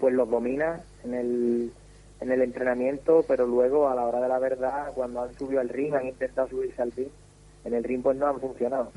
[0.00, 1.72] pues los domina en el,
[2.22, 5.68] en el entrenamiento, pero luego a la hora de la verdad, cuando han subido al
[5.68, 7.10] ring, han intentado subirse al ring,
[7.66, 8.92] en el ring pues no han funcionado.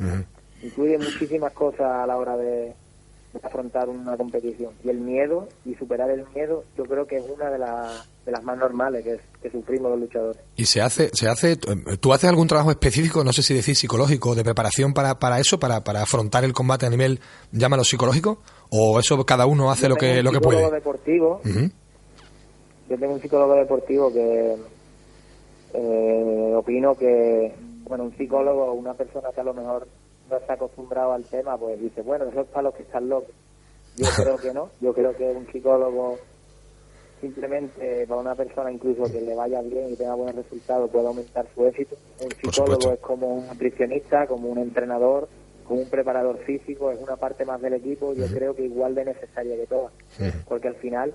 [0.64, 2.74] Incluye muchísimas cosas a la hora de,
[3.42, 4.74] afrontar una competición.
[4.84, 7.58] Y el miedo y superar el miedo, yo creo que es una de,
[8.26, 10.42] de las más normales que, que, sufrimos los luchadores.
[10.56, 14.36] ¿Y se hace, se hace, tú haces algún trabajo específico, no sé si decís psicológico,
[14.36, 17.20] de preparación para, para eso, para, para afrontar el combate a nivel,
[17.52, 18.42] llámalo psicológico?
[18.70, 20.70] ¿O eso cada uno hace lo que, lo que puede?
[20.72, 21.42] deportivo.
[21.44, 24.56] Yo tengo un psicólogo deportivo que
[25.74, 27.54] eh, opino que,
[27.84, 29.88] bueno, un psicólogo, una persona que a lo mejor
[30.32, 33.36] no está acostumbrado al tema, pues dice, bueno, eso es para los que están locos.
[33.98, 36.18] Yo creo que no, yo creo que un psicólogo
[37.20, 41.46] simplemente para una persona incluso que le vaya bien y tenga buenos resultados puede aumentar
[41.54, 41.96] su éxito.
[42.20, 45.30] Un psicólogo es como un nutricionista, como un entrenador,
[45.68, 49.06] como un preparador físico, es una parte más del equipo, yo creo que igual de
[49.06, 49.94] necesaria que todas,
[50.48, 51.14] porque al final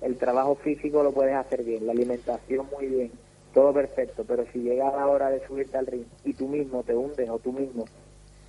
[0.00, 3.10] el trabajo físico lo puedes hacer bien, la alimentación muy bien,
[3.52, 6.94] todo perfecto, pero si llega la hora de subirte al ring y tú mismo te
[6.94, 7.84] hundes o tú mismo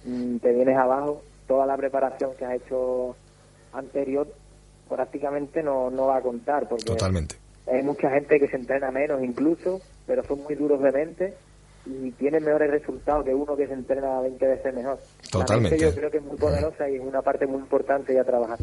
[0.03, 3.15] te vienes abajo, toda la preparación que has hecho
[3.73, 4.27] anterior
[4.89, 6.67] prácticamente no, no va a contar.
[6.67, 7.35] Porque Totalmente.
[7.71, 11.33] Hay mucha gente que se entrena menos incluso, pero son muy duros de mente
[11.85, 14.99] y tienen mejores resultados que uno que se entrena 20 veces mejor.
[15.31, 15.79] Totalmente.
[15.79, 18.59] yo creo que es muy poderosa y es una parte muy importante ya trabajar.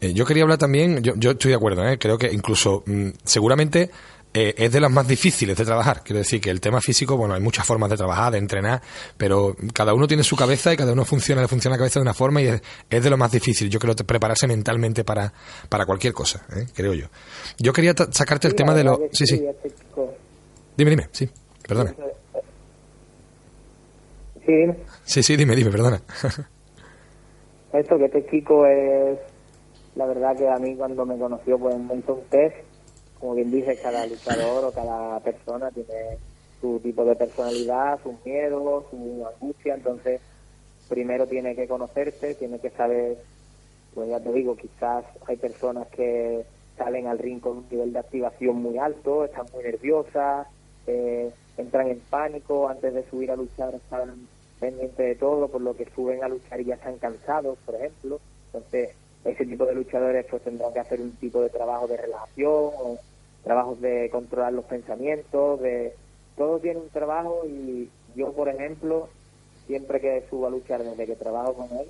[0.00, 1.98] Eh, yo quería hablar también, yo, yo estoy de acuerdo, ¿eh?
[1.98, 3.90] creo que incluso mm, seguramente
[4.32, 6.02] eh, es de las más difíciles de trabajar.
[6.04, 8.80] Quiero decir que el tema físico, bueno, hay muchas formas de trabajar, de entrenar,
[9.16, 12.02] pero cada uno tiene su cabeza y cada uno funciona, le funciona la cabeza de
[12.02, 13.68] una forma y es, de lo más difícil.
[13.68, 15.32] Yo creo prepararse mentalmente para,
[15.68, 16.66] para cualquier cosa, ¿eh?
[16.72, 17.06] creo yo.
[17.58, 19.00] Yo quería sacarte el tema de lo...
[19.12, 19.44] Sí, sí.
[20.76, 21.28] Dime, dime, sí,
[21.66, 21.94] perdona.
[24.46, 24.76] Sí, dime.
[25.04, 26.00] Sí, sí, dime, dime, perdona.
[27.72, 29.18] Esto que este chico es,
[29.96, 32.69] la verdad que a mí cuando me conoció pues me hizo un test
[33.20, 36.18] como bien dice, cada luchador o cada persona tiene
[36.60, 40.20] su tipo de personalidad, sus miedos, su angustia, entonces
[40.88, 43.18] primero tiene que conocerte, tiene que saber,
[43.94, 46.44] pues ya te digo, quizás hay personas que
[46.76, 50.46] salen al ring con un nivel de activación muy alto, están muy nerviosas,
[50.86, 54.26] eh, entran en pánico antes de subir a luchar, están
[54.58, 58.18] pendientes de todo, por lo que suben a luchar y ya están cansados, por ejemplo.
[58.46, 58.90] Entonces,
[59.24, 62.98] ese tipo de luchadores pues tendrán que hacer un tipo de trabajo de relajación o
[63.44, 65.94] trabajos de controlar los pensamientos, de
[66.36, 69.08] todo tiene un trabajo y yo, por ejemplo,
[69.66, 71.86] siempre que subo a luchar desde que trabajo con él,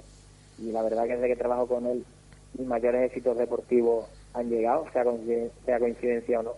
[0.58, 2.04] y la verdad que desde que trabajo con él,
[2.58, 5.04] mis mayores éxitos deportivos han llegado, sea,
[5.64, 6.54] sea coincidencia o no.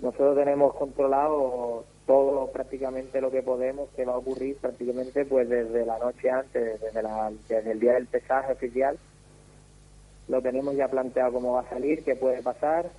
[0.00, 5.84] Nosotros tenemos controlado todo prácticamente lo que podemos que va a ocurrir prácticamente pues desde
[5.84, 8.98] la noche antes, desde, la, desde el día del pesaje oficial.
[10.28, 12.90] Lo tenemos ya planteado cómo va a salir, qué puede pasar,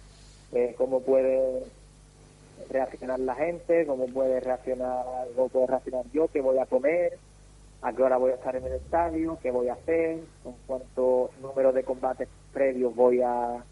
[0.51, 1.63] eh, cómo puede
[2.69, 5.05] reaccionar la gente, cómo puede reaccionar,
[5.35, 7.17] cómo puedo reaccionar yo, qué voy a comer,
[7.81, 11.31] a qué hora voy a estar en el estadio, qué voy a hacer, con cuántos
[11.41, 13.63] números de combates previos voy a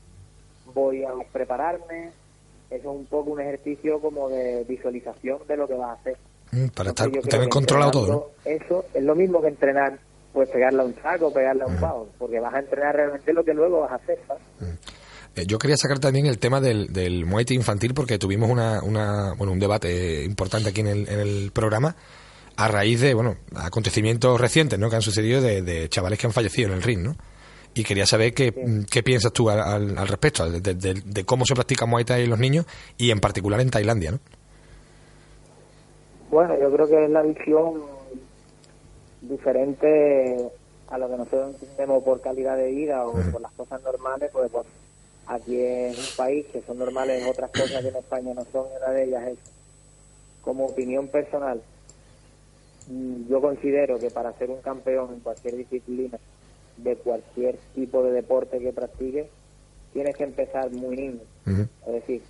[0.74, 2.12] voy a prepararme.
[2.70, 6.18] Eso es un poco un ejercicio como de visualización de lo que vas a hacer.
[6.51, 8.32] Mm, para estar también controlado todo.
[8.45, 9.97] Eso es lo mismo que entrenar,
[10.38, 13.43] pues pegarle a un saco, pegarle a un pavo, porque vas a entrenar realmente lo
[13.43, 14.19] que luego vas a hacer.
[14.27, 14.43] ¿sabes?
[15.35, 19.33] Eh, yo quería sacar también el tema del, del muay infantil porque tuvimos una, una,
[19.33, 21.95] bueno, un debate importante aquí en el, en el programa
[22.55, 24.91] a raíz de bueno acontecimientos recientes ¿no?
[24.91, 27.01] que han sucedido de, chavales que han fallecido en el ring.
[27.01, 27.15] ¿no?
[27.73, 28.53] Y quería saber qué,
[28.91, 29.59] qué piensas tú al,
[29.97, 33.71] al, respecto, de, cómo se practica Muay Thai en los niños y en particular en
[33.71, 34.11] Tailandia.
[34.11, 34.19] ¿no?
[36.29, 37.96] Bueno, yo creo que es la visión
[39.28, 40.51] diferente
[40.89, 44.49] a lo que nosotros entendemos por calidad de vida o por las cosas normales, pues,
[44.51, 44.65] pues
[45.28, 48.91] aquí es un país que son normales otras cosas que en España no son, una
[48.91, 49.38] de ellas es,
[50.41, 51.61] como opinión personal,
[52.88, 56.17] mm, yo considero que para ser un campeón en cualquier disciplina,
[56.78, 59.28] de cualquier tipo de deporte que practiques,
[59.93, 61.21] tienes que empezar muy niño.
[61.88, 62.21] Es decir,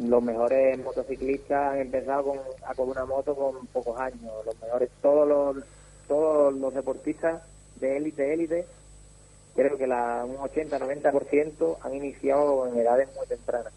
[0.00, 4.32] los mejores motociclistas han empezado con, a con una moto con pocos años.
[4.44, 5.64] Los mejores, todos los,
[6.12, 7.40] todos los deportistas
[7.80, 8.66] de élite, élite,
[9.56, 13.72] creo que la, un 80-90% han iniciado en edades muy tempranas.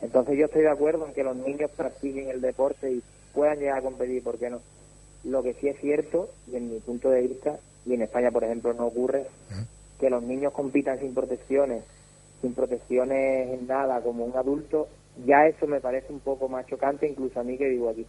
[0.00, 3.02] Entonces yo estoy de acuerdo en que los niños practiquen el deporte y
[3.32, 4.60] puedan llegar a competir, ¿por qué no?
[5.24, 8.44] Lo que sí es cierto, y en mi punto de vista, y en España, por
[8.44, 9.26] ejemplo, no ocurre,
[9.98, 11.82] que los niños compitan sin protecciones,
[12.40, 14.86] sin protecciones en nada, como un adulto,
[15.26, 18.06] ya eso me parece un poco más chocante, incluso a mí que vivo aquí.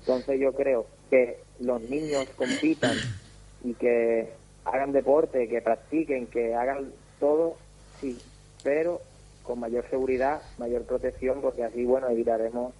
[0.00, 2.96] Entonces yo creo que los niños compitan
[3.62, 4.30] y que
[4.64, 6.90] hagan deporte, que practiquen, que hagan
[7.20, 7.56] todo,
[8.00, 8.18] sí,
[8.64, 9.02] pero
[9.42, 12.72] con mayor seguridad, mayor protección, porque así, bueno, evitaremos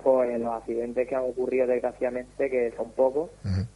[0.00, 3.30] pues, los accidentes que han ocurrido desgraciadamente, que son pocos,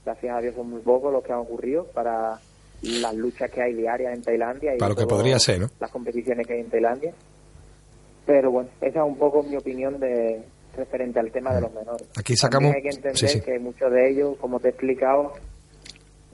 [0.05, 2.39] gracias a Dios son muy pocos los que han ocurrido para
[2.83, 5.67] las luchas que hay diarias en Tailandia y Para lo que podría ser, ¿no?
[5.81, 7.13] las competiciones que hay en Tailandia.
[8.25, 10.45] Pero bueno, esa es un poco mi opinión de
[10.77, 12.09] referente al tema de los menores.
[12.19, 13.41] Aquí sacamos- También hay que entender sí, sí.
[13.41, 15.33] que muchos de ellos, como te he explicado,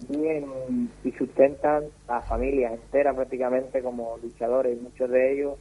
[0.08, 4.80] viven y sustentan a familias enteras prácticamente como luchadores.
[4.80, 5.58] Muchos de ellos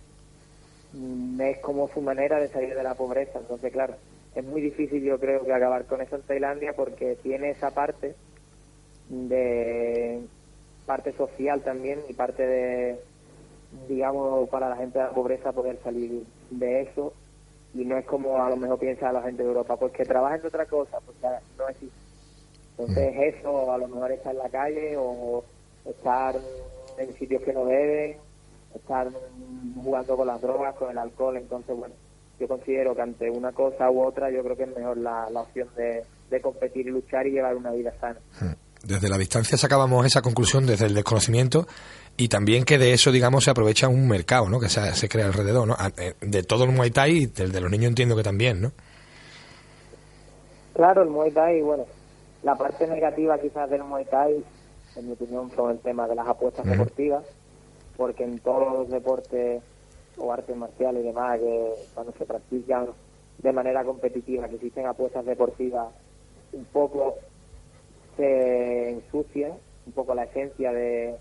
[0.94, 3.40] mm, es como su manera de salir de la pobreza.
[3.40, 3.96] Entonces, claro,
[4.36, 8.16] es muy difícil yo creo que acabar con eso en Tailandia porque tiene esa parte
[9.10, 10.20] de
[10.86, 13.00] parte social también y parte de
[13.88, 17.14] digamos para la gente de la pobreza poder salir de eso
[17.76, 20.42] y no es como a lo mejor piensa la gente de Europa pues que trabajen
[20.42, 21.98] de otra cosa pues ya no existe.
[22.78, 25.44] Entonces eso a lo mejor estar en la calle o
[25.86, 26.36] estar
[26.98, 28.18] en sitios que no deben
[28.74, 29.10] estar
[29.84, 31.96] jugando con las drogas con el alcohol entonces bueno
[32.40, 35.42] yo considero que ante una cosa u otra yo creo que es mejor la, la
[35.42, 38.20] opción de, de competir y luchar y llevar una vida sana.
[38.84, 41.66] Desde la distancia sacábamos esa conclusión desde el desconocimiento
[42.18, 44.60] y también que de eso, digamos, se aprovecha un mercado, ¿no?
[44.60, 45.74] Que se, se crea alrededor, ¿no?
[45.78, 48.62] A- eh, De todo el Muay Thai y del de los niños entiendo que también,
[48.62, 48.72] ¿no?
[50.74, 51.86] Claro, el Muay Thai, bueno,
[52.44, 54.44] la parte negativa quizás del Muay Thai,
[54.98, 57.24] en mi opinión, son el tema de las apuestas deportivas,
[57.98, 59.62] porque en todos los deportes
[60.18, 62.88] o artes marciales y demás, que cuando se practican
[63.40, 65.88] de manera competitiva, que existen apuestas deportivas,
[66.54, 67.16] un poco
[68.18, 69.50] se ensucia,
[69.86, 71.16] un poco la esencia de,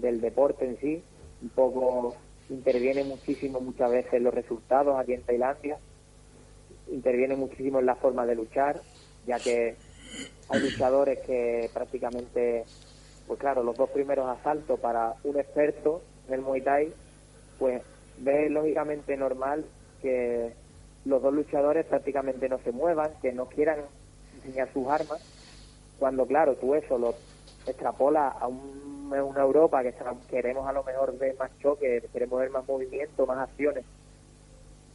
[0.00, 1.04] del deporte en sí,
[1.42, 2.16] un poco
[2.48, 5.78] interviene muchísimo muchas veces los resultados aquí en Tailandia,
[6.88, 8.82] interviene muchísimo en la forma de luchar,
[9.24, 9.78] ya que
[10.48, 12.66] hay luchadores que prácticamente,
[13.26, 16.94] pues claro, los dos primeros asaltos para un experto en el Muay Thai,
[17.58, 17.82] pues
[18.16, 19.66] ve lógicamente normal
[20.00, 20.56] que
[21.04, 23.86] los dos luchadores prácticamente no se muevan, que no quieran
[24.34, 25.22] enseñar sus armas,
[25.98, 27.16] cuando claro, tú eso lo
[27.66, 29.94] extrapolas a un- una Europa que
[30.28, 33.84] queremos a lo mejor ver más choques, queremos ver más movimiento, más acciones,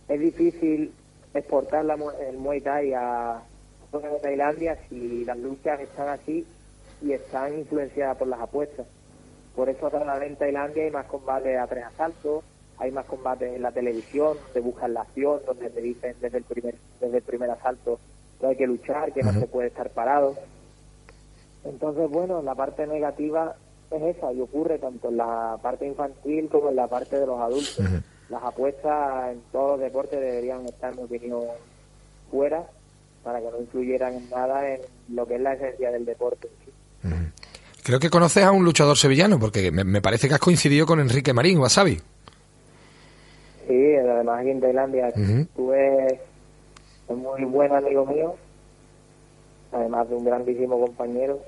[0.08, 0.94] es difícil
[1.34, 3.42] exportar la el Muay Thai a
[3.92, 6.46] zona de Tailandia si las luchas están así
[7.02, 8.88] y están influenciadas por las apuestas.
[9.56, 12.44] Por eso ahora en Tailandia hay más combates a tres asaltos,
[12.78, 16.44] hay más combates en la televisión, te buscan la acción, donde te dicen desde el
[16.44, 18.00] primer desde el primer asalto
[18.40, 20.36] que hay que luchar, que no se puede estar parado.
[21.64, 23.56] Entonces, bueno, la parte negativa
[23.96, 27.40] es esa y ocurre tanto en la parte infantil como en la parte de los
[27.40, 27.80] adultos.
[28.30, 31.42] Las apuestas en todos los deportes deberían estar, en mi opinión,
[32.32, 32.64] fuera
[33.24, 36.50] para que no influyeran en nada en lo que es la esencia del deporte.
[37.84, 41.00] Creo que conoces a un luchador sevillano, porque me, me parece que has coincidido con
[41.00, 42.00] Enrique Marín, Wasabi.
[43.68, 45.46] Sí, además aquí en Tailandia Ujú.
[45.56, 46.20] tuve
[47.08, 48.36] un muy buen amigo mío,
[49.72, 51.40] además de un grandísimo compañero.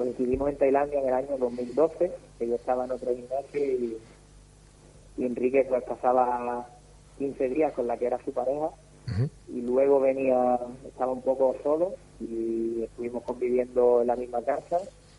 [0.00, 3.98] Coincidimos en Tailandia en el año 2012, que yo estaba en otro gimnasio y,
[5.18, 6.66] y Enrique pues pasaba
[7.18, 8.70] 15 días con la que era su pareja.
[9.48, 14.78] Y luego venía, estaba un poco solo y estuvimos conviviendo en la misma casa,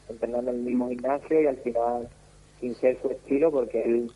[0.10, 2.10] entrenando en el mismo gimnasio y al final
[2.60, 4.12] sin ser su estilo porque él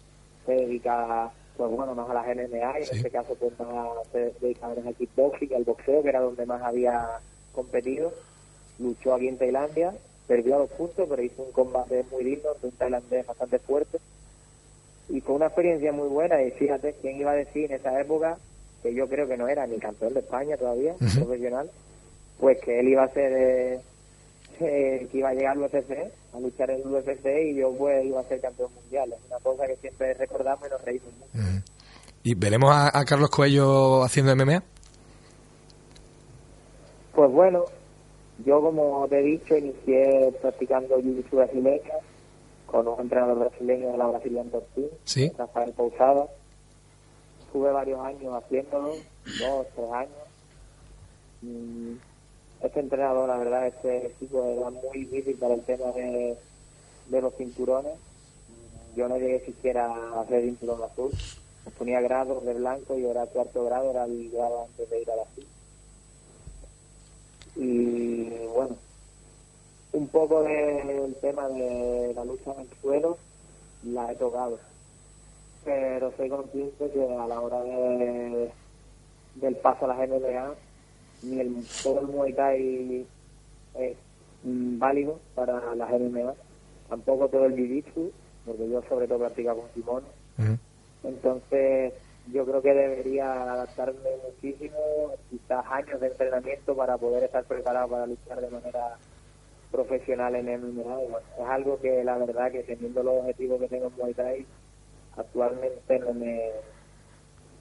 [0.47, 4.33] se dedica pues bueno más a las MMA y en este caso pues más se
[4.41, 7.19] dedica más al kickboxing y al boxeo que era donde más había
[7.53, 8.11] competido.
[8.79, 9.93] Luchó aquí en Tailandia
[10.27, 13.99] perdió a los puntos pero hizo un combate muy digno un tailandés bastante fuerte.
[15.09, 18.37] Y fue una experiencia muy buena y fíjate quién iba a decir en esa época
[18.81, 21.69] que yo creo que no era ni campeón de España todavía profesional
[22.39, 23.81] pues que él iba a ser eh,
[24.59, 25.91] eh, que iba a llegar al UFC
[26.33, 29.13] a luchar en el UFC y yo pues iba a ser campeón mundial.
[29.13, 31.47] Es una cosa que siempre recordamos y nos reímos mucho.
[32.23, 34.63] ¿Y veremos a, a Carlos Coello haciendo MMA?
[37.13, 37.65] Pues bueno,
[38.43, 41.93] yo como te he dicho, inicié practicando jiu-jitsu brasileño
[42.65, 45.31] con un entrenador brasileño de la Brazilian Team, Sí.
[45.37, 46.27] Rafael Pousada.
[47.45, 48.89] Estuve varios años haciéndolo,
[49.39, 50.11] dos, tres años.
[52.61, 56.35] Este entrenador, la verdad, este chico era muy difícil para el tema de,
[57.07, 57.93] de los cinturones.
[58.95, 61.11] Yo no llegué siquiera a hacer cinturón azul.
[61.65, 65.11] Me ponía grados de blanco y era cuarto grado, era el grado antes de ir
[65.11, 65.45] a la azul.
[67.55, 68.75] Y bueno,
[69.93, 73.17] un poco del tema de la lucha en el suelo
[73.83, 74.59] la he tocado.
[75.63, 78.51] Pero soy consciente que a la hora de,
[79.35, 80.53] del paso a las MMA,
[81.23, 83.07] ni el, todo el Muay Thai
[83.75, 83.97] es
[84.43, 86.33] válido para las MMA.
[86.89, 88.11] Tampoco todo el Jiu-Jitsu,
[88.45, 90.07] porque yo sobre todo practico con kimono.
[91.03, 91.93] Entonces,
[92.31, 94.77] yo creo que debería adaptarme muchísimo,
[95.29, 98.97] quizás años de entrenamiento para poder estar preparado para luchar de manera
[99.71, 101.03] profesional en MMA.
[101.03, 104.13] Y bueno, es algo que la verdad que teniendo los objetivos que tengo en Muay
[104.13, 104.45] Thai,
[105.17, 106.49] actualmente no me,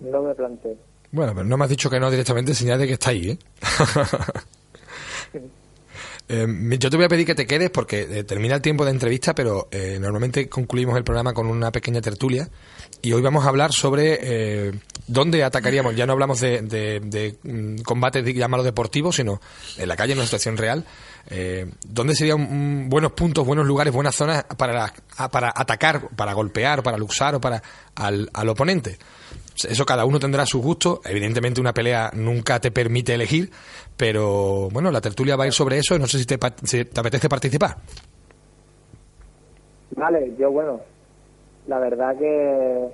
[0.00, 0.76] no me planteo.
[1.12, 3.38] Bueno, pero no me has dicho que no directamente, señal de que está ahí, ¿eh?
[6.26, 6.46] Eh,
[6.78, 9.34] yo te voy a pedir que te quedes porque eh, termina el tiempo de entrevista,
[9.34, 12.48] pero eh, normalmente concluimos el programa con una pequeña tertulia
[13.02, 14.72] y hoy vamos a hablar sobre eh,
[15.06, 15.94] dónde atacaríamos.
[15.94, 19.40] Ya no hablamos de, de- de, mm, combates, llámalo deportivos, sino
[19.76, 20.86] en la calle, en una situación real.
[21.28, 24.94] Eh, ¿Dónde serían mm, buenos puntos, buenos lugares, buenas zonas para,
[25.30, 27.62] para atacar, para golpear, para luxar o para
[27.96, 28.98] al, al oponente?
[29.68, 30.98] Eso cada uno tendrá sus gustos.
[31.04, 33.52] Evidentemente una pelea nunca te permite elegir,
[33.96, 36.54] pero bueno, la tertulia va a ir sobre eso y no sé si te, pa-
[36.62, 37.76] si te apetece participar.
[39.96, 40.80] Vale, yo bueno,
[41.66, 42.88] la verdad que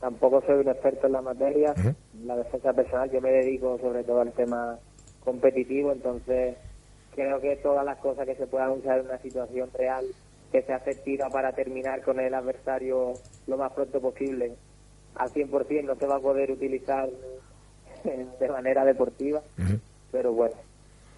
[0.00, 1.94] tampoco soy un experto en la materia, Ujú.
[2.26, 4.78] la defensa personal, yo me dedico sobre todo al tema
[5.20, 6.56] competitivo, entonces
[7.14, 10.04] creo que todas las cosas que se puedan usar en una situación real
[10.50, 14.56] que sea efectiva para terminar con el adversario lo más pronto posible,
[15.14, 17.08] al 100% no se va a poder utilizar
[18.04, 19.42] de manera deportiva,
[20.12, 20.54] pero bueno,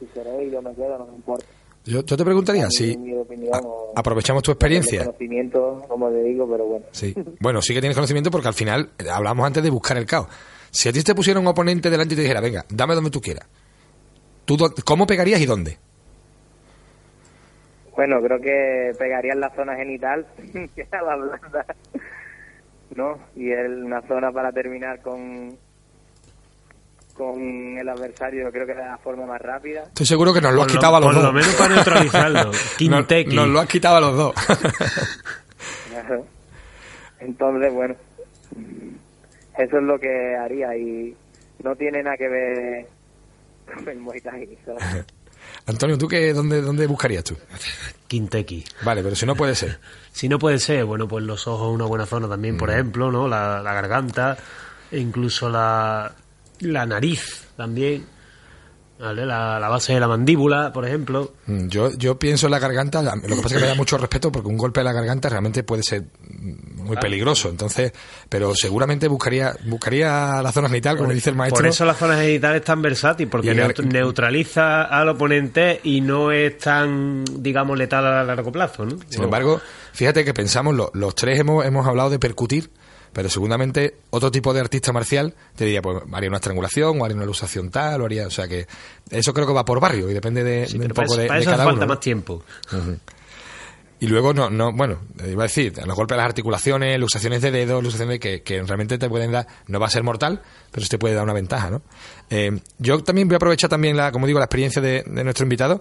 [0.00, 1.44] si queréis yo me quedo, no me importa.
[1.84, 2.96] Yo, yo te preguntaría si
[3.52, 3.60] a-
[4.00, 5.04] aprovechamos tu experiencia.
[5.04, 6.86] conocimiento, como te digo, pero bueno.
[6.92, 7.14] Sí.
[7.40, 10.28] Bueno, sí que tienes conocimiento porque al final eh, hablamos antes de buscar el caos.
[10.70, 13.20] Si a ti te pusiera un oponente delante y te dijera, venga, dame donde tú
[13.20, 13.46] quieras.
[14.46, 15.76] ¿Tú ¿Cómo pegarías y dónde?
[17.96, 20.26] Bueno, creo que pegaría en la zona genital,
[20.74, 21.66] que era la blanda,
[22.96, 23.18] ¿no?
[23.36, 25.56] Y es una zona para terminar con
[27.14, 29.84] con el adversario, creo que era la forma más rápida.
[29.84, 31.24] Estoy seguro que nos lo has Por lo- quitado a los por dos.
[31.24, 32.44] lo menos para neutralizarlo.
[32.52, 33.36] Nos, Kinteki.
[33.36, 34.34] nos lo has quitado a los dos.
[35.90, 36.26] Claro.
[37.20, 37.94] Entonces, bueno,
[39.56, 41.14] eso es lo que haría y
[41.62, 42.86] no tiene nada que ver
[43.74, 45.04] con el Muay Thai, ¿sabes?
[45.66, 47.36] Antonio, ¿tú qué, dónde, dónde buscarías tú?
[48.08, 48.64] Kinteki.
[48.84, 49.78] Vale, pero si no puede ser.
[50.12, 52.58] Si no puede ser, bueno, pues los ojos una buena zona también, Mm.
[52.58, 53.26] por ejemplo, ¿no?
[53.28, 54.36] La, la garganta,
[54.90, 56.12] e incluso la,
[56.60, 58.04] la nariz también,
[58.98, 59.26] ¿vale?
[59.26, 61.34] La, la base de la mandíbula, por ejemplo.
[61.46, 63.98] Mm, Yo, yo pienso en la garganta, lo que pasa es que me da mucho
[63.98, 67.48] respeto porque un golpe a la garganta realmente puede ser mm, muy peligroso.
[67.48, 67.92] Entonces,
[68.28, 71.62] pero seguramente buscaría buscaría la zona genital, como dice el maestro.
[71.62, 76.30] Por eso la zona genital es tan versátil, porque el- neutraliza al oponente y no
[76.32, 78.96] es tan, digamos, letal a largo plazo, ¿no?
[79.08, 79.60] Sin embargo,
[79.92, 82.70] fíjate que pensamos, lo- los tres hemos, hemos hablado de percutir,
[83.14, 87.16] pero seguramente otro tipo de artista marcial te diría, pues haría una estrangulación, o haría
[87.16, 88.66] una luxación tal, o haría, o sea que
[89.08, 91.26] eso creo que va por barrio y depende de, Sí, de un poco eso, de,
[91.28, 91.86] para de eso hace cada falta uno.
[91.86, 91.94] ¿no?
[91.94, 92.42] más tiempo.
[94.00, 97.40] Y luego, no, no, bueno, iba a decir, a los golpes de las articulaciones, luxaciones
[97.40, 100.82] de dedos, luxaciones que, que realmente te pueden dar, no va a ser mortal, pero
[100.82, 101.80] sí te puede dar una ventaja, ¿no?
[102.28, 105.44] Eh, yo también voy a aprovechar también, la, como digo, la experiencia de, de nuestro
[105.44, 105.80] invitado.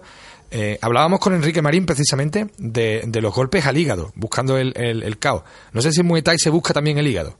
[0.56, 5.02] Eh, hablábamos con Enrique Marín precisamente de, de los golpes al hígado, buscando el, el,
[5.02, 5.42] el caos.
[5.72, 7.34] No sé si en Muay Thai se busca también el hígado.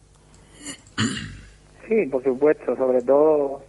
[1.86, 3.60] Sí, por supuesto, sobre todo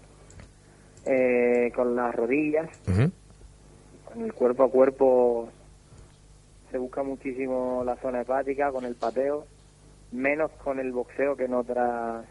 [1.06, 5.50] eh, con las rodillas, con el cuerpo a cuerpo
[6.72, 9.46] se busca muchísimo la zona hepática con el pateo,
[10.14, 12.26] menos con el boxeo que en otras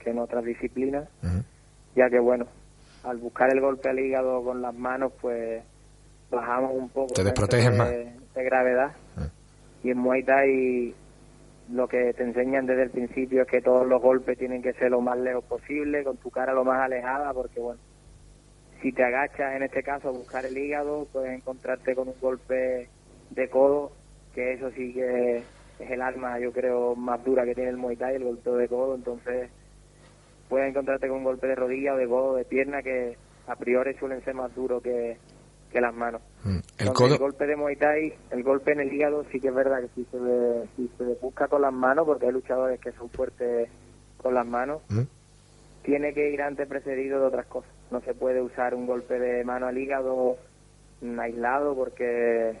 [0.00, 1.08] que en otras disciplinas,
[1.96, 2.44] ya que bueno,
[3.02, 5.62] al buscar el golpe al hígado con las manos, pues
[6.32, 7.90] bajamos un poco Te desproteges de, más.
[7.90, 8.92] de gravedad.
[9.16, 9.28] Ah.
[9.84, 10.94] Y en Muay Thai
[11.70, 14.90] lo que te enseñan desde el principio es que todos los golpes tienen que ser
[14.90, 17.80] lo más lejos posible, con tu cara lo más alejada, porque bueno,
[18.82, 22.88] si te agachas en este caso a buscar el hígado, puedes encontrarte con un golpe
[23.30, 23.92] de codo,
[24.34, 25.38] que eso sí que
[25.78, 28.68] es el arma, yo creo, más dura que tiene el Muay Thai, el golpe de
[28.68, 29.50] codo, entonces
[30.48, 33.16] puedes encontrarte con un golpe de rodilla o de codo, de pierna, que
[33.46, 35.16] a priori suelen ser más duros que,
[35.72, 36.20] que las manos.
[36.44, 36.48] Mm.
[36.50, 37.14] El Entonces, codo.
[37.14, 39.88] el golpe de Muay Thai, el golpe en el hígado, sí que es verdad que
[39.94, 43.68] si se, ve- si se busca con las manos, porque hay luchadores que son fuertes
[44.18, 45.02] con las manos, Mm.
[45.84, 47.70] tiene que ir antes precedido de otras cosas.
[47.90, 50.36] No se puede usar un golpe de mano al hígado
[51.00, 52.56] mm, aislado porque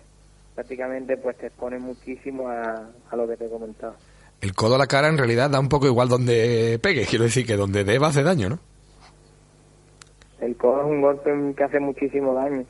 [0.54, 3.94] prácticamente pues te expone muchísimo a, a lo que te he comentado.
[4.40, 7.06] El codo a la cara en realidad da un poco igual donde pegue.
[7.06, 8.58] Quiero decir que donde deba hace daño, ¿no?
[10.40, 12.64] El codo es un golpe que hace muchísimo daño.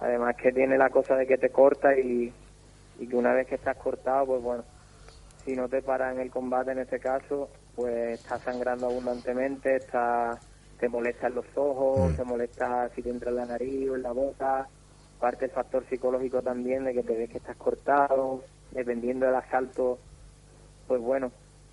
[0.00, 2.34] Además que tiene la cosa de que te corta y,
[2.98, 4.64] y que una vez que estás cortado, pues bueno,
[5.44, 10.40] si no te paras en el combate en este caso, pues estás sangrando abundantemente, está,
[10.78, 14.02] te molesta en los ojos, te molesta si te entra en la nariz o en
[14.02, 14.68] la boca.
[15.18, 20.00] Parte el factor psicológico también de que te ves que estás cortado, dependiendo del asalto,
[20.86, 21.32] pues bueno,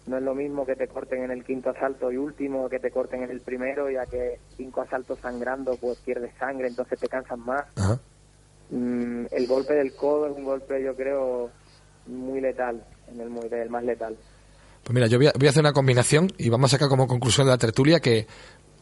[0.10, 2.89] no es lo mismo que te corten en el quinto asalto y último que te
[2.89, 7.38] corten en el primero, ya que cinco asaltos sangrando, pues pierdes sangre, entonces te cansas
[7.38, 7.66] más.
[7.76, 7.99] Ajá.
[8.72, 11.51] Mm, el golpe del codo es un golpe, yo creo,
[12.07, 14.18] muy letal, en el, muy, el más letal.
[14.84, 17.07] Pues mira, yo voy a, voy a hacer una combinación y vamos a sacar como
[17.07, 18.26] conclusión de la tertulia que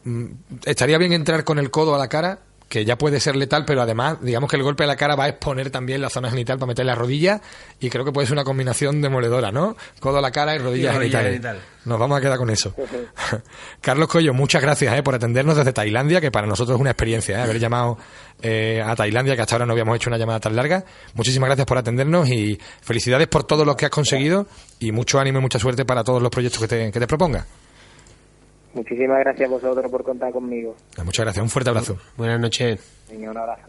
[0.04, 0.26] mm,
[0.64, 2.38] estaría bien entrar con el codo a la cara,
[2.68, 5.24] que ya puede ser letal, pero además, digamos que el golpe a la cara va
[5.24, 7.40] a exponer también la zona genital para meter la rodilla
[7.80, 9.76] y creo que puede ser una combinación demoledora, ¿no?
[10.00, 11.24] Codo a la cara y rodilla, Y rodilla genital.
[11.56, 11.60] genital.
[11.86, 12.74] Nos vamos a quedar con eso.
[13.80, 17.38] Carlos Coello, muchas gracias eh, por atendernos desde Tailandia, que para nosotros es una experiencia
[17.38, 17.96] eh, haber llamado
[18.42, 20.84] eh, a Tailandia, que hasta ahora no habíamos hecho una llamada tan larga.
[21.14, 24.46] Muchísimas gracias por atendernos y felicidades por todo lo que has conseguido
[24.78, 27.46] y mucho ánimo y mucha suerte para todos los proyectos que te, que te propongas.
[28.74, 30.76] Muchísimas gracias a vosotros por contar conmigo.
[31.04, 31.96] Muchas gracias, un fuerte abrazo.
[32.16, 32.78] Buenas noches.
[33.10, 33.62] Venga, un abrazo.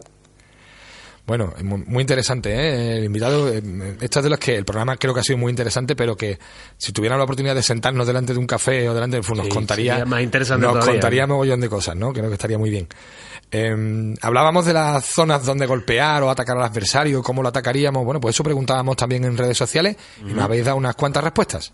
[1.26, 2.98] Bueno, muy, interesante, ¿eh?
[2.98, 3.62] El invitado, eh,
[4.02, 6.40] esta es de las que el programa creo que ha sido muy interesante, pero que
[6.76, 9.46] si tuviéramos la oportunidad de sentarnos delante de un café o delante de, pues nos
[9.46, 10.94] Sí, contaría, sería más interesante nos todavía.
[10.94, 12.12] contaría mogollón de cosas, ¿no?
[12.14, 12.88] Creo que estaría muy bien.
[13.52, 18.04] Eh, hablábamos de las zonas donde golpear o atacar al adversario, cómo lo atacaríamos.
[18.04, 19.98] Bueno, pues eso preguntábamos también en redes sociales
[20.28, 21.74] y nos habéis dado unas cuantas respuestas.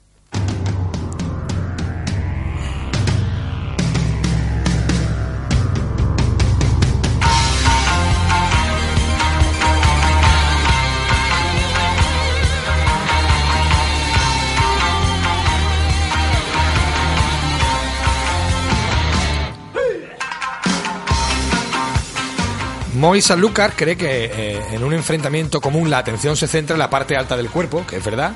[22.95, 26.89] Moy Sanlúcar cree que eh, en un enfrentamiento común la atención se centra en la
[26.89, 28.33] parte alta del cuerpo, que es verdad,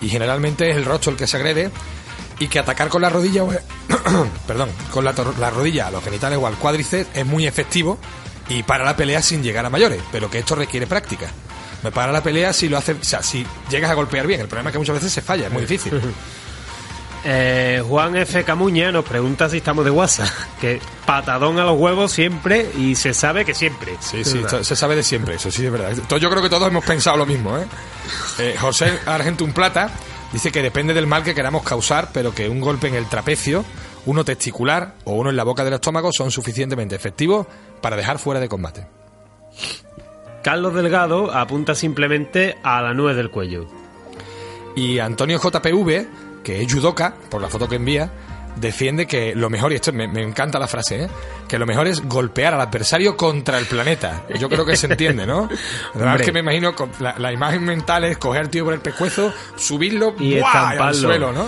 [0.00, 1.70] y generalmente es el rostro el que se agrede,
[2.40, 3.44] y que atacar con la rodilla,
[4.46, 7.98] perdón, con la, la rodilla a los genitales o al cuádriceps es muy efectivo
[8.48, 11.28] y para la pelea sin llegar a mayores, pero que esto requiere práctica.
[11.82, 14.40] Me para la pelea si lo hace, o sea, si llegas a golpear bien.
[14.40, 15.92] El problema es que muchas veces se falla, es muy difícil.
[17.24, 18.44] Eh, Juan F.
[18.44, 20.28] Camuña nos pregunta si estamos de WhatsApp.
[20.60, 23.96] Que patadón a los huevos siempre y se sabe que siempre.
[24.00, 25.92] Sí, sí, se sabe de siempre, eso sí es verdad.
[26.18, 27.66] Yo creo que todos hemos pensado lo mismo, ¿eh?
[28.38, 29.90] Eh, José Argentum Plata
[30.32, 33.64] dice que depende del mal que queramos causar, pero que un golpe en el trapecio,
[34.06, 37.46] uno testicular o uno en la boca del estómago son suficientemente efectivos
[37.80, 38.86] para dejar fuera de combate.
[40.42, 43.66] Carlos Delgado apunta simplemente a la nuez del cuello.
[44.74, 46.06] Y Antonio JPV,
[46.42, 48.10] que es judoka, por la foto que envía,
[48.56, 51.08] defiende que lo mejor, y esto me, me encanta la frase, ¿eh?
[51.48, 54.24] que lo mejor es golpear al adversario contra el planeta.
[54.38, 55.48] Yo creo que se entiende, ¿no?
[55.94, 58.74] La verdad es que me imagino, la, la imagen mental es coger al tío por
[58.74, 60.70] el pescuezo, subirlo Y ¡buah!
[60.88, 61.46] al suelo, ¿no?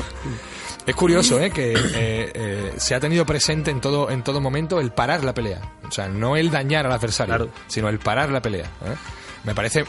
[0.85, 1.51] Es curioso, ¿eh?
[1.51, 5.33] Que eh, eh, se ha tenido presente en todo, en todo momento el parar la
[5.33, 5.61] pelea.
[5.87, 7.51] O sea, no el dañar al adversario, Claro.
[7.69, 8.65] sino el parar la pelea.
[8.65, 8.95] ¿eh?
[9.45, 9.87] Me parece, mm,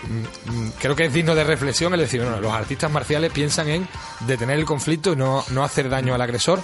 [0.52, 3.88] mm, creo que es digno de reflexión el decir, bueno, los artistas marciales piensan en
[4.28, 6.60] detener el conflicto y no, no hacer daño al agresor,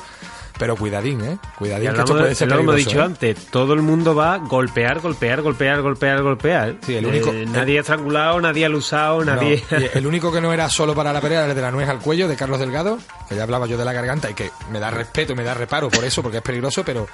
[0.57, 1.37] pero cuidadín, ¿eh?
[1.57, 3.03] Cuidadín, que esto de- puede ser lo hemos dicho ¿eh?
[3.03, 6.75] antes, todo el mundo va a golpear, golpear, golpear, golpear, golpear.
[6.85, 9.63] Sí, el único- Eh, nadie ha estrangulado, nadie ha lusado, nadie...
[9.93, 11.99] el único que no era solo para la pelea era el de la nuez al
[11.99, 12.97] cuello de Carlos Delgado,
[13.29, 15.53] que ya hablaba yo de la garganta y que me da respeto y me da
[15.53, 17.07] reparo por eso, porque es peligroso, pero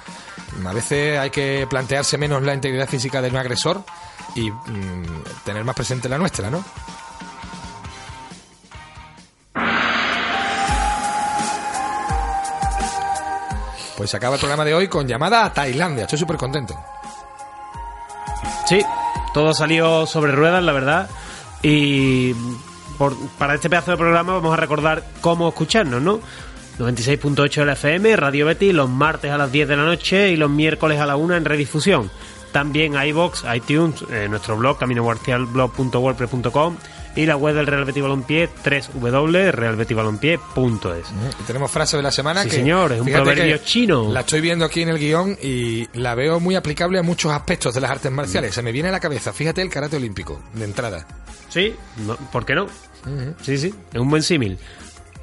[0.64, 3.82] a veces hay que plantearse menos la integridad física del agresor
[4.34, 5.04] y mm,
[5.44, 6.64] tener más presente la nuestra, ¿no?
[13.96, 16.04] Pues se acaba el programa de hoy con llamada a Tailandia.
[16.04, 16.76] Estoy súper contento.
[18.66, 18.80] Sí,
[19.32, 21.08] todo salió sobre ruedas, la verdad.
[21.62, 22.34] Y
[22.98, 26.20] por- para este pedazo de programa vamos a recordar cómo escucharnos, ¿no?
[26.78, 30.36] 96.8 de la FM, Radio Betty, los martes a las 10 de la noche y
[30.36, 32.10] los miércoles a la 1 en redifusión.
[32.52, 36.76] También iBox, iTunes, eh, nuestro blog, caminoguarcialblog.wordpress.com
[37.16, 38.48] y la web del Real Betis Balompié,
[38.94, 41.06] www.realbetisbalompié.es.
[41.46, 44.12] Tenemos frase de la semana Sí, que señor, es un proverbio chino.
[44.12, 47.74] La estoy viendo aquí en el guion y la veo muy aplicable a muchos aspectos
[47.74, 48.54] de las artes marciales.
[48.54, 51.06] Se me viene a la cabeza, fíjate el karate olímpico, de entrada.
[51.48, 51.74] Sí,
[52.06, 52.66] no, ¿por qué no?
[53.40, 54.58] Sí, sí, es un buen símil.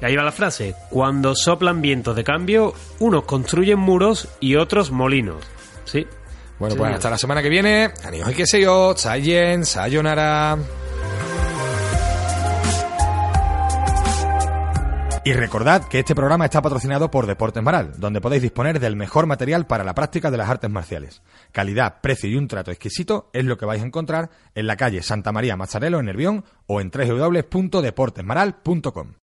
[0.04, 0.74] Ahí va la frase.
[0.90, 5.42] Cuando soplan vientos de cambio, unos construyen muros y otros molinos.
[5.84, 6.06] Sí.
[6.58, 6.94] Bueno, Sí, pues señor.
[6.94, 7.90] hasta la semana que viene.
[8.04, 10.58] Anios y que se yo, Sayen, Sayonara.
[15.26, 19.24] Y recordad que este programa está patrocinado por Deportes Maral, donde podéis disponer del mejor
[19.24, 21.22] material para la práctica de las artes marciales.
[21.50, 25.02] Calidad, precio y un trato exquisito es lo que vais a encontrar en la calle
[25.02, 29.08] Santa María Mazzarello en Nervión o en www.deportesmaral.com.